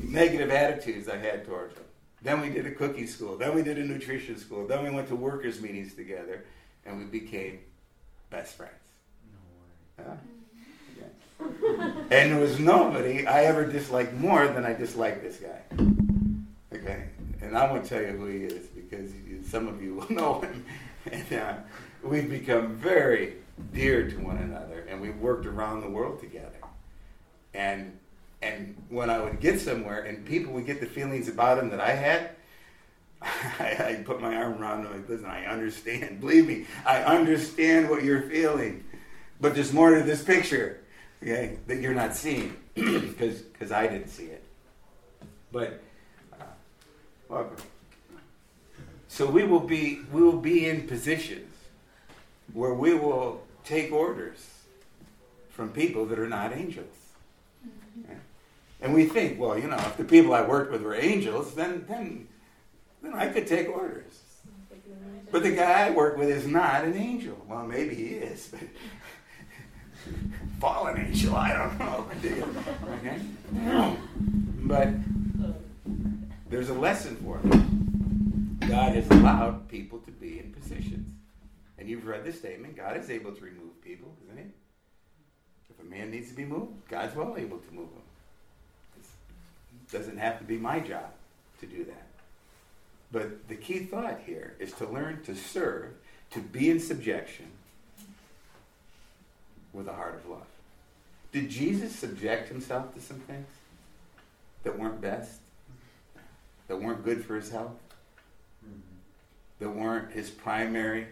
[0.04, 1.84] negative attitudes I had towards him.
[2.22, 3.38] Then we did a cooking school.
[3.38, 4.66] Then we did a nutrition school.
[4.66, 6.46] Then we went to workers' meetings together,
[6.86, 7.60] and we became
[8.30, 8.72] best friends.
[9.98, 10.18] No way.
[11.00, 11.06] Yeah.
[12.12, 15.62] and there was nobody I ever disliked more than I disliked this guy.
[16.74, 17.10] Okay,
[17.54, 19.12] and I won't tell you who he is because
[19.48, 20.66] some of you will know him.
[21.12, 21.54] And uh,
[22.02, 23.36] we've become very
[23.72, 26.58] dear to one another, and we've worked around the world together.
[27.54, 28.00] And
[28.42, 31.80] and when I would get somewhere and people would get the feelings about him that
[31.80, 32.32] I had,
[33.22, 36.20] I, I'd put my arm around them like, listen, I understand.
[36.22, 38.84] Believe me, I understand what you're feeling.
[39.40, 40.82] But there's more to this picture,
[41.22, 44.44] okay, that you're not seeing because because I didn't see it.
[45.52, 45.84] But
[47.34, 47.58] welcome.
[49.08, 51.52] So we will be we will be in positions
[52.54, 54.50] where we will take orders
[55.50, 56.96] from people that are not angels.
[57.66, 58.12] Mm-hmm.
[58.12, 58.20] Okay?
[58.82, 61.86] And we think, well, you know, if the people I worked with were angels, then
[61.88, 62.28] then
[63.02, 64.20] then I could take orders.
[65.32, 67.44] But the guy I work with is not an angel.
[67.48, 68.62] Well, maybe he is, but
[70.60, 72.08] fallen angel, I don't know.
[73.00, 73.98] Okay?
[74.66, 74.90] But
[76.54, 78.68] there's a lesson for me.
[78.68, 81.10] God has allowed people to be in positions.
[81.80, 84.44] And you've read the statement God is able to remove people, isn't he?
[85.72, 88.04] If a man needs to be moved, God's well able to move him
[89.92, 91.10] doesn't have to be my job
[91.60, 92.08] to do that.
[93.12, 95.94] But the key thought here is to learn to serve,
[96.32, 97.48] to be in subjection
[99.72, 100.46] with a heart of love.
[101.32, 103.48] Did Jesus subject himself to some things
[104.64, 105.40] that weren't best,
[106.74, 107.78] that weren't good for his health,
[108.66, 108.80] mm-hmm.
[109.60, 111.06] that weren't his primary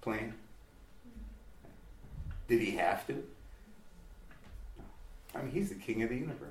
[0.00, 0.32] plan?
[2.46, 3.24] Did he have to?
[5.34, 6.50] I mean, he's the king of the universe.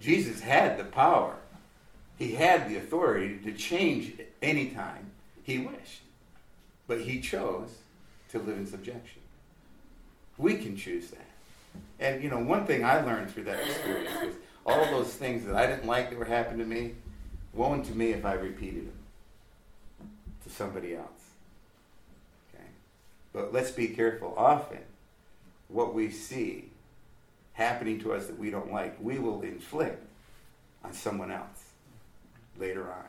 [0.00, 1.36] Jesus had the power.
[2.18, 5.12] He had the authority to change anytime
[5.44, 6.00] he wished.
[6.88, 7.68] But he chose
[8.30, 9.20] to live in subjection.
[10.38, 11.28] We can choose that.
[12.00, 14.34] And you know, one thing I learned through that experience was
[14.66, 16.94] all those things that I didn't like that were happening to me,
[17.52, 20.10] woe unto me if I repeated them
[20.44, 21.06] to somebody else.
[22.54, 22.64] Okay?
[23.32, 24.34] But let's be careful.
[24.36, 24.82] Often,
[25.68, 26.70] what we see
[27.54, 30.02] happening to us that we don't like, we will inflict
[30.84, 31.64] on someone else
[32.58, 33.04] later on.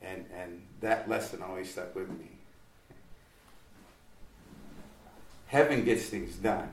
[0.00, 2.30] And, and that lesson always stuck with me.
[5.46, 6.70] Heaven gets things done,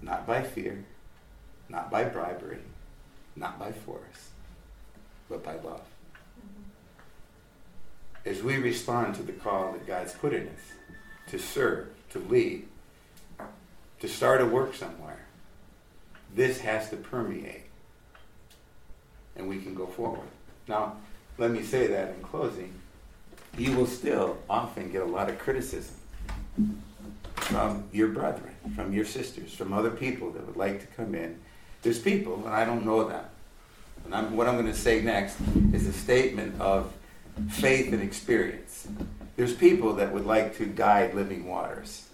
[0.00, 0.84] not by fear,
[1.70, 2.58] not by bribery,
[3.36, 4.30] not by force,
[5.28, 5.82] but by love.
[8.24, 10.60] as we respond to the call that God's put in us
[11.28, 12.66] to serve, to lead,
[14.00, 15.26] to start a work somewhere,
[16.34, 17.64] this has to permeate.
[19.36, 20.28] And we can go forward.
[20.68, 20.96] Now,
[21.38, 22.74] let me say that in closing.
[23.56, 25.96] You will still often get a lot of criticism
[27.36, 31.40] from your brethren, from your sisters, from other people that would like to come in.
[31.82, 33.24] There's people, and I don't know them.
[34.04, 35.38] And I'm, what I'm going to say next
[35.72, 36.92] is a statement of
[37.48, 38.88] faith and experience.
[39.36, 42.08] There's people that would like to guide living waters,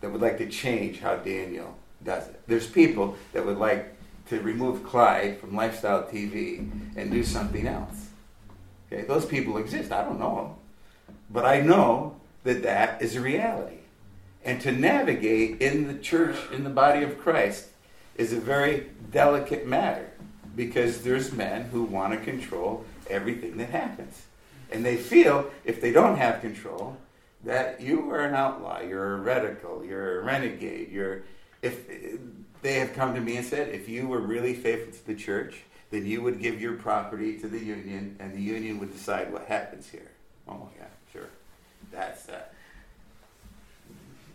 [0.00, 2.40] that would like to change how Daniel does it.
[2.46, 3.96] There's people that would like
[4.28, 8.08] to remove Clyde from Lifestyle TV and do something else.
[8.92, 9.90] Okay, those people exist.
[9.90, 11.14] I don't know them.
[11.30, 13.78] But I know that that is a reality.
[14.44, 17.68] And to navigate in the church, in the body of Christ,
[18.18, 20.10] is a very delicate matter
[20.54, 24.22] because there's men who want to control everything that happens.
[24.70, 26.98] And they feel if they don't have control,
[27.44, 31.22] that you are an outlaw, you're a radical, you're a renegade, you're
[31.62, 31.88] if
[32.62, 35.62] they have come to me and said, if you were really faithful to the church,
[35.90, 39.46] then you would give your property to the union, and the union would decide what
[39.46, 40.10] happens here.
[40.48, 41.28] Oh yeah, sure,
[41.92, 42.54] that's that.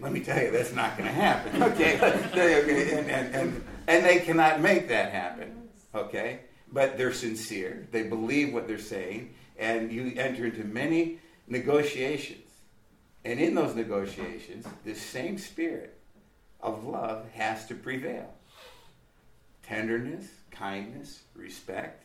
[0.04, 1.64] Let me tell you, that's not going to happen.
[1.64, 5.70] Okay, and, and, and, and they cannot make that happen.
[5.96, 6.42] Okay,
[6.74, 7.88] but they're sincere.
[7.90, 12.52] They believe what they're saying, and you enter into many negotiations.
[13.24, 15.98] And in those negotiations, this same spirit
[16.60, 18.30] of love has to prevail
[19.66, 22.04] tenderness, kindness, respect.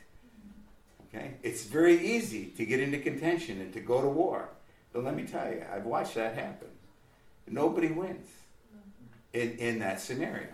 [1.09, 1.33] Okay?
[1.43, 4.51] It's very easy to get into contention and to go to war.
[4.93, 6.69] But let me tell you, I've watched that happen.
[7.51, 8.27] Nobody wins
[9.33, 10.49] in, in that scenario.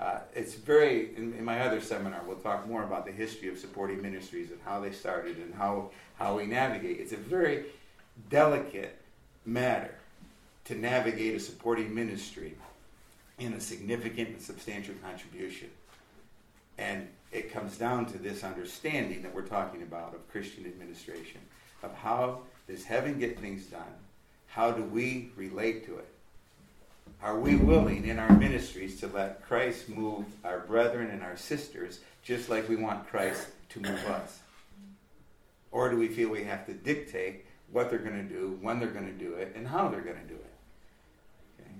[0.00, 3.58] Uh, it's very, in, in, my other seminar, we'll talk more about the history of
[3.58, 6.98] supporting ministries and how they started and how, how we navigate.
[6.98, 7.66] It's a very
[8.28, 9.00] delicate
[9.46, 9.94] matter
[10.64, 12.54] to navigate a supporting ministry
[13.38, 15.70] in a significant and substantial contribution.
[16.78, 21.40] And it comes down to this understanding that we're talking about of Christian administration,
[21.82, 23.82] of how does heaven get things done?
[24.46, 26.13] How do we relate to it?
[27.22, 32.00] Are we willing in our ministries to let Christ move our brethren and our sisters
[32.22, 34.40] just like we want Christ to move us?
[35.70, 38.88] Or do we feel we have to dictate what they're going to do, when they're
[38.88, 40.54] going to do it, and how they're going to do it?
[41.60, 41.70] Okay?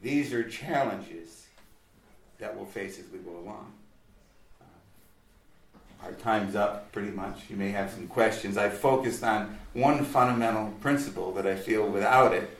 [0.00, 1.46] These are challenges
[2.38, 3.72] that we'll face as we go along.
[4.60, 7.50] Uh, our time's up pretty much.
[7.50, 8.56] You may have some questions.
[8.56, 12.57] I focused on one fundamental principle that I feel without it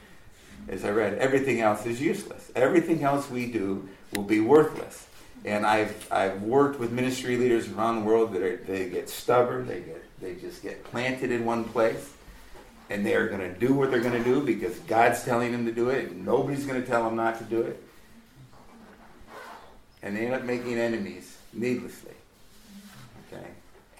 [0.68, 2.50] as I read, everything else is useless.
[2.54, 5.06] Everything else we do will be worthless.
[5.44, 9.66] And I've, I've worked with ministry leaders around the world that are, they get stubborn,
[9.66, 12.12] they, get, they just get planted in one place,
[12.90, 15.64] and they are going to do what they're going to do because God's telling them
[15.66, 17.82] to do it, and nobody's going to tell them not to do it.
[20.02, 22.14] And they end up making enemies needlessly.
[23.32, 23.46] Okay?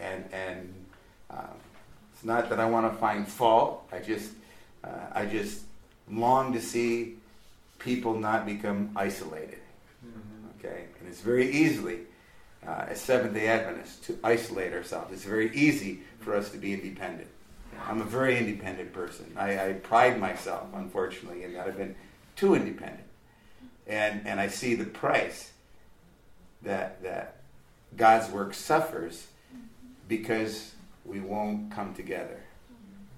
[0.01, 0.75] And, and
[1.31, 1.57] um,
[2.15, 4.33] it's not that I want to find fault, I just,
[4.83, 5.63] uh, I just
[6.11, 7.17] long to see
[7.79, 9.59] people not become isolated.
[10.05, 10.59] Mm-hmm.
[10.59, 10.85] Okay?
[10.99, 12.01] And it's very easily,
[12.67, 15.13] uh, as Seventh day Adventists, to isolate ourselves.
[15.13, 17.29] It's very easy for us to be independent.
[17.87, 19.33] I'm a very independent person.
[19.37, 21.95] I, I pride myself, unfortunately, in that I've been
[22.37, 23.05] too independent.
[23.87, 25.53] And, and I see the price
[26.63, 27.37] that, that
[27.97, 29.29] God's work suffers
[30.09, 30.75] because
[31.05, 32.41] we won't come together.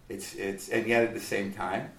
[0.08, 1.90] It's, it's, and yet at the same time,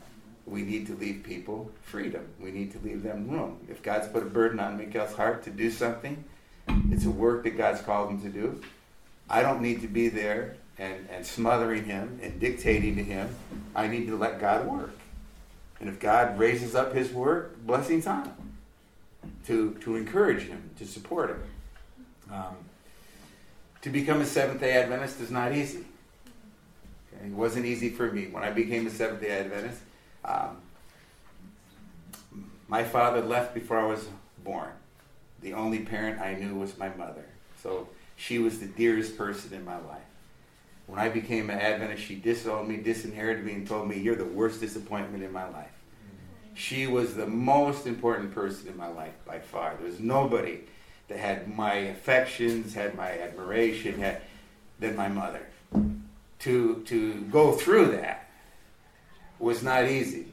[0.45, 2.27] we need to leave people freedom.
[2.39, 3.59] We need to leave them room.
[3.69, 6.23] If God's put a burden on Miguel's heart to do something,
[6.89, 8.61] it's a work that God's called him to do.
[9.29, 13.29] I don't need to be there and, and smothering him and dictating to him.
[13.75, 14.97] I need to let God work.
[15.79, 18.35] And if God raises up his work, blessings on him.
[19.47, 21.43] To, to encourage him, to support him.
[22.31, 22.55] Um,
[23.81, 25.85] to become a Seventh day Adventist is not easy.
[27.13, 27.27] Okay?
[27.27, 28.27] It wasn't easy for me.
[28.27, 29.81] When I became a Seventh day Adventist,
[30.25, 30.57] um,
[32.67, 34.07] my father left before I was
[34.43, 34.69] born.
[35.41, 37.25] The only parent I knew was my mother.
[37.61, 40.01] So she was the dearest person in my life.
[40.87, 44.25] When I became an Adventist, she disowned me, disinherited me, and told me, You're the
[44.25, 45.71] worst disappointment in my life.
[46.53, 49.75] She was the most important person in my life by far.
[49.75, 50.59] There was nobody
[51.07, 54.21] that had my affections, had my admiration, had,
[54.79, 55.45] than my mother.
[56.39, 58.30] To, to go through that
[59.41, 60.27] was not easy.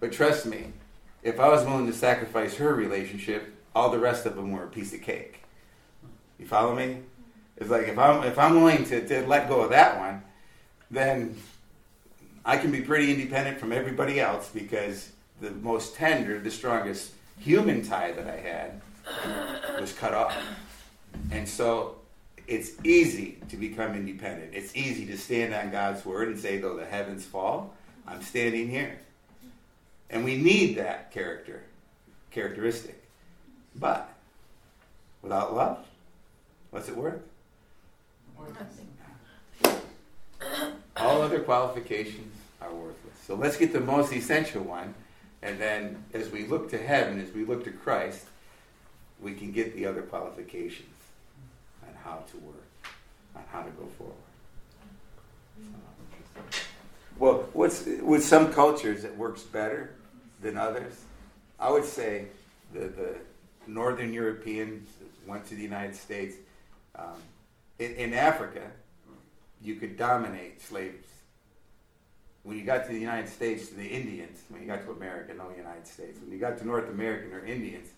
[0.00, 0.72] But trust me,
[1.22, 4.68] if I was willing to sacrifice her relationship, all the rest of them were a
[4.68, 5.42] piece of cake.
[6.38, 6.98] You follow me?
[7.56, 10.22] It's like if I'm if I'm willing to, to let go of that one,
[10.90, 11.36] then
[12.44, 15.10] I can be pretty independent from everybody else because
[15.40, 18.80] the most tender, the strongest human tie that I had
[19.80, 20.36] was cut off.
[21.30, 21.96] And so
[22.46, 24.54] it's easy to become independent.
[24.54, 27.74] It's easy to stand on God's word and say, though the heavens fall,
[28.06, 28.98] I'm standing here.
[30.10, 31.62] And we need that character,
[32.30, 33.02] characteristic.
[33.74, 34.08] But
[35.22, 35.84] without love,
[36.70, 37.20] what's it worth?
[40.96, 43.14] All other qualifications are worthless.
[43.26, 44.94] So let's get the most essential one.
[45.42, 48.26] And then as we look to heaven, as we look to Christ,
[49.20, 50.94] we can get the other qualifications
[51.82, 52.64] on how to work,
[53.34, 54.14] on how to go forward.
[57.18, 59.94] Well, what's, with some cultures, it works better
[60.42, 60.92] than others.
[61.58, 62.26] I would say
[62.74, 63.16] the, the
[63.66, 64.88] Northern Europeans
[65.26, 66.36] went to the United States.
[66.94, 67.16] Um,
[67.78, 68.70] in, in Africa,
[69.62, 71.06] you could dominate slaves.
[72.42, 75.50] When you got to the United States, the Indians, when you got to America, no
[75.56, 76.18] United States.
[76.20, 77.88] When you got to North American or Indians,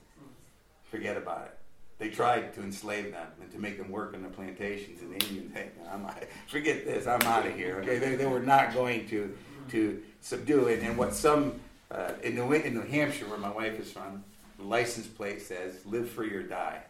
[0.90, 1.57] forget about it.
[1.98, 5.02] They tried to enslave them and to make them work on the plantations.
[5.02, 6.06] And the Indians, hey, I'm,
[6.46, 7.80] forget this, I'm out of here.
[7.82, 9.36] Okay, they, they were not going to
[9.70, 10.82] to subdue it.
[10.82, 11.60] And what some
[11.90, 14.24] uh, in New in New Hampshire, where my wife is from,
[14.58, 16.82] the license plate says "Live free or die."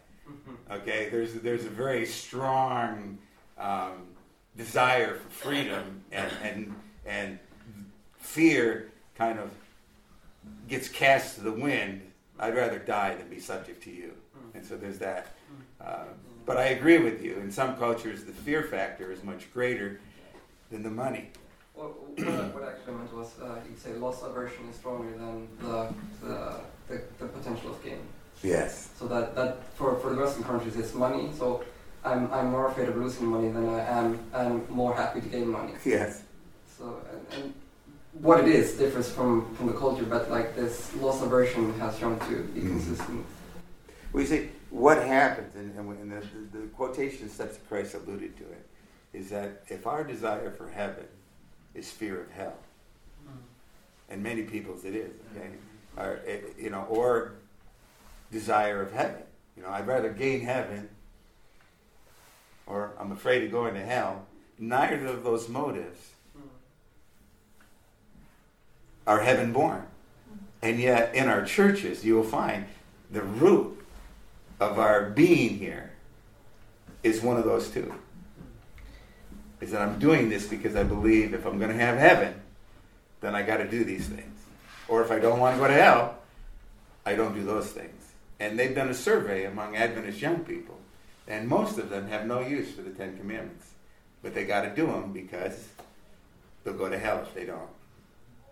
[0.69, 3.17] Okay, there's there's a very strong
[3.57, 4.03] um,
[4.55, 6.75] desire for freedom, and and
[7.05, 7.39] and
[8.17, 9.49] fear kind of
[10.67, 12.01] gets cast to the wind.
[12.39, 14.13] I'd rather die than be subject to you,
[14.59, 15.27] and so there's that.
[15.79, 16.03] Uh,
[16.45, 17.35] but I agree with you.
[17.35, 19.99] In some cultures, the fear factor is much greater
[20.69, 21.29] than the money.
[21.75, 25.93] Well, what, I, actually meant was, uh, you'd say loss aversion is stronger than the,
[26.21, 26.55] the,
[26.89, 27.99] the, the potential of gain.
[28.43, 28.89] Yes.
[28.99, 31.29] So that, that for, for the Western countries, it's money.
[31.37, 31.63] So
[32.03, 35.47] I'm, I'm more afraid of losing money than I am, and more happy to gain
[35.47, 35.73] money.
[35.85, 36.23] Yes.
[36.77, 37.53] So and, and
[38.13, 42.19] what it is differs from, from the culture, but like this loss aversion has shown
[42.27, 43.25] to be consistent.
[44.11, 48.43] We see what happens, and, and the, the, the quotation steps of Christ alluded to
[48.43, 48.67] it,
[49.13, 51.05] is that if our desire for heaven
[51.75, 52.57] is fear of hell,
[53.25, 53.37] hmm.
[54.09, 55.99] and many people's it is, okay, hmm.
[55.99, 57.33] or eh, you know, or
[58.31, 59.23] desire of heaven.
[59.55, 60.89] You know, I'd rather gain heaven,
[62.65, 64.25] or I'm afraid of going to hell.
[64.57, 66.47] Neither of those motives hmm.
[69.05, 69.85] are heaven born.
[70.61, 72.65] And yet, in our churches, you will find
[73.11, 73.78] the root
[74.59, 75.91] of our being here
[77.03, 77.93] is one of those two.
[79.61, 82.41] Is that I'm doing this because I believe if I'm going to have heaven,
[83.21, 84.39] then I got to do these things.
[84.87, 86.19] Or if I don't want to go to hell,
[87.05, 88.11] I don't do those things.
[88.39, 90.79] And they've done a survey among Adventist young people,
[91.27, 93.67] and most of them have no use for the Ten Commandments.
[94.23, 95.67] But they got to do them because
[96.63, 97.69] they'll go to hell if they don't.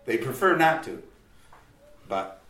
[0.04, 1.02] They prefer not to.
[2.08, 2.40] But,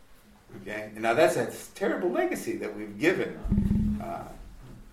[0.61, 0.91] okay?
[0.93, 4.23] And now that's a terrible legacy that we've given uh,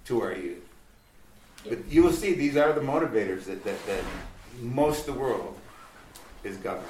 [0.07, 0.65] to our youth.
[1.69, 4.05] But you will see these are the motivators that, that, that
[4.61, 5.57] most of the world
[6.45, 6.87] is governed.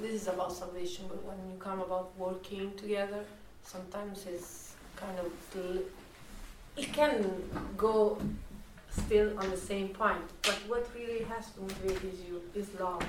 [0.00, 3.24] This is about salvation, but when you come about working together,
[3.62, 5.32] sometimes it's kind of
[6.76, 7.24] it can
[7.78, 8.18] go
[8.90, 10.28] still on the same point.
[10.42, 13.02] But what really has to motivate is you is love,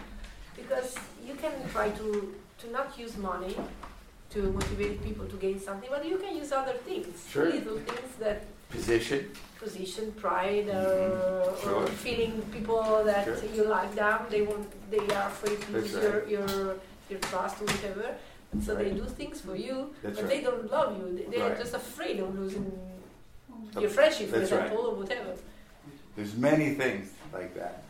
[0.56, 3.56] because you can try to to not use money
[4.30, 7.46] to motivate people to gain something, but you can use other things, Sure.
[7.50, 11.50] little things that Position, position, pride, uh, mm-hmm.
[11.50, 11.84] or, Sure.
[11.84, 13.38] or feeling people that Sure.
[13.56, 14.20] you like them.
[14.30, 14.68] They won't.
[14.92, 16.76] They are afraid to lose your, your
[17.10, 18.16] your trust or whatever.
[18.66, 20.30] So they do things for you, That's but right.
[20.34, 21.06] they don't love you.
[21.16, 22.70] They, they're just afraid of losing
[23.80, 24.64] your friendship, for that's right.
[24.64, 25.34] example, or whatever.
[26.18, 27.84] There's many things like that.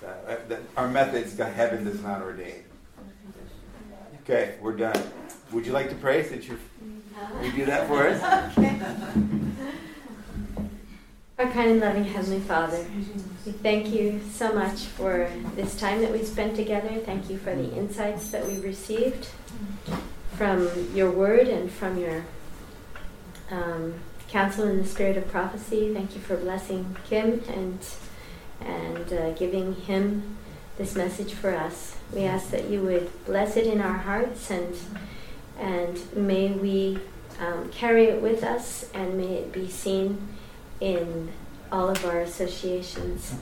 [0.00, 2.63] that, that our methods God heaven does not ordain.
[4.24, 4.96] Okay, we're done.
[5.52, 6.56] Would you like to pray since will
[7.44, 8.22] you do that for us?
[11.38, 12.86] Our kind and loving Heavenly Father,
[13.44, 16.88] we thank you so much for this time that we spent together.
[17.00, 19.28] Thank you for the insights that we received
[20.38, 22.24] from your word and from your
[23.50, 23.92] um,
[24.30, 25.92] counsel in the spirit of prophecy.
[25.92, 27.78] Thank you for blessing Kim and
[28.62, 30.38] and uh, giving him
[30.78, 31.96] this message for us.
[32.14, 34.76] We ask that you would bless it in our hearts and
[35.58, 36.98] and may we
[37.40, 40.28] um, carry it with us and may it be seen
[40.80, 41.30] in
[41.70, 43.34] all of our associations,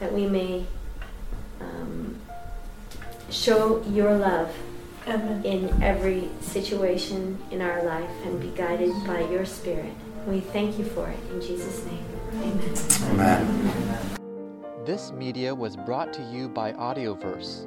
[0.00, 0.66] that we may
[1.60, 2.18] um,
[3.30, 4.54] show your love
[5.06, 5.44] Amen.
[5.44, 9.92] in every situation in our life and be guided by your Spirit.
[10.26, 12.04] We thank you for it in Jesus' name.
[12.34, 13.38] Amen.
[13.38, 14.16] Amen.
[14.84, 17.66] This media was brought to you by Audioverse,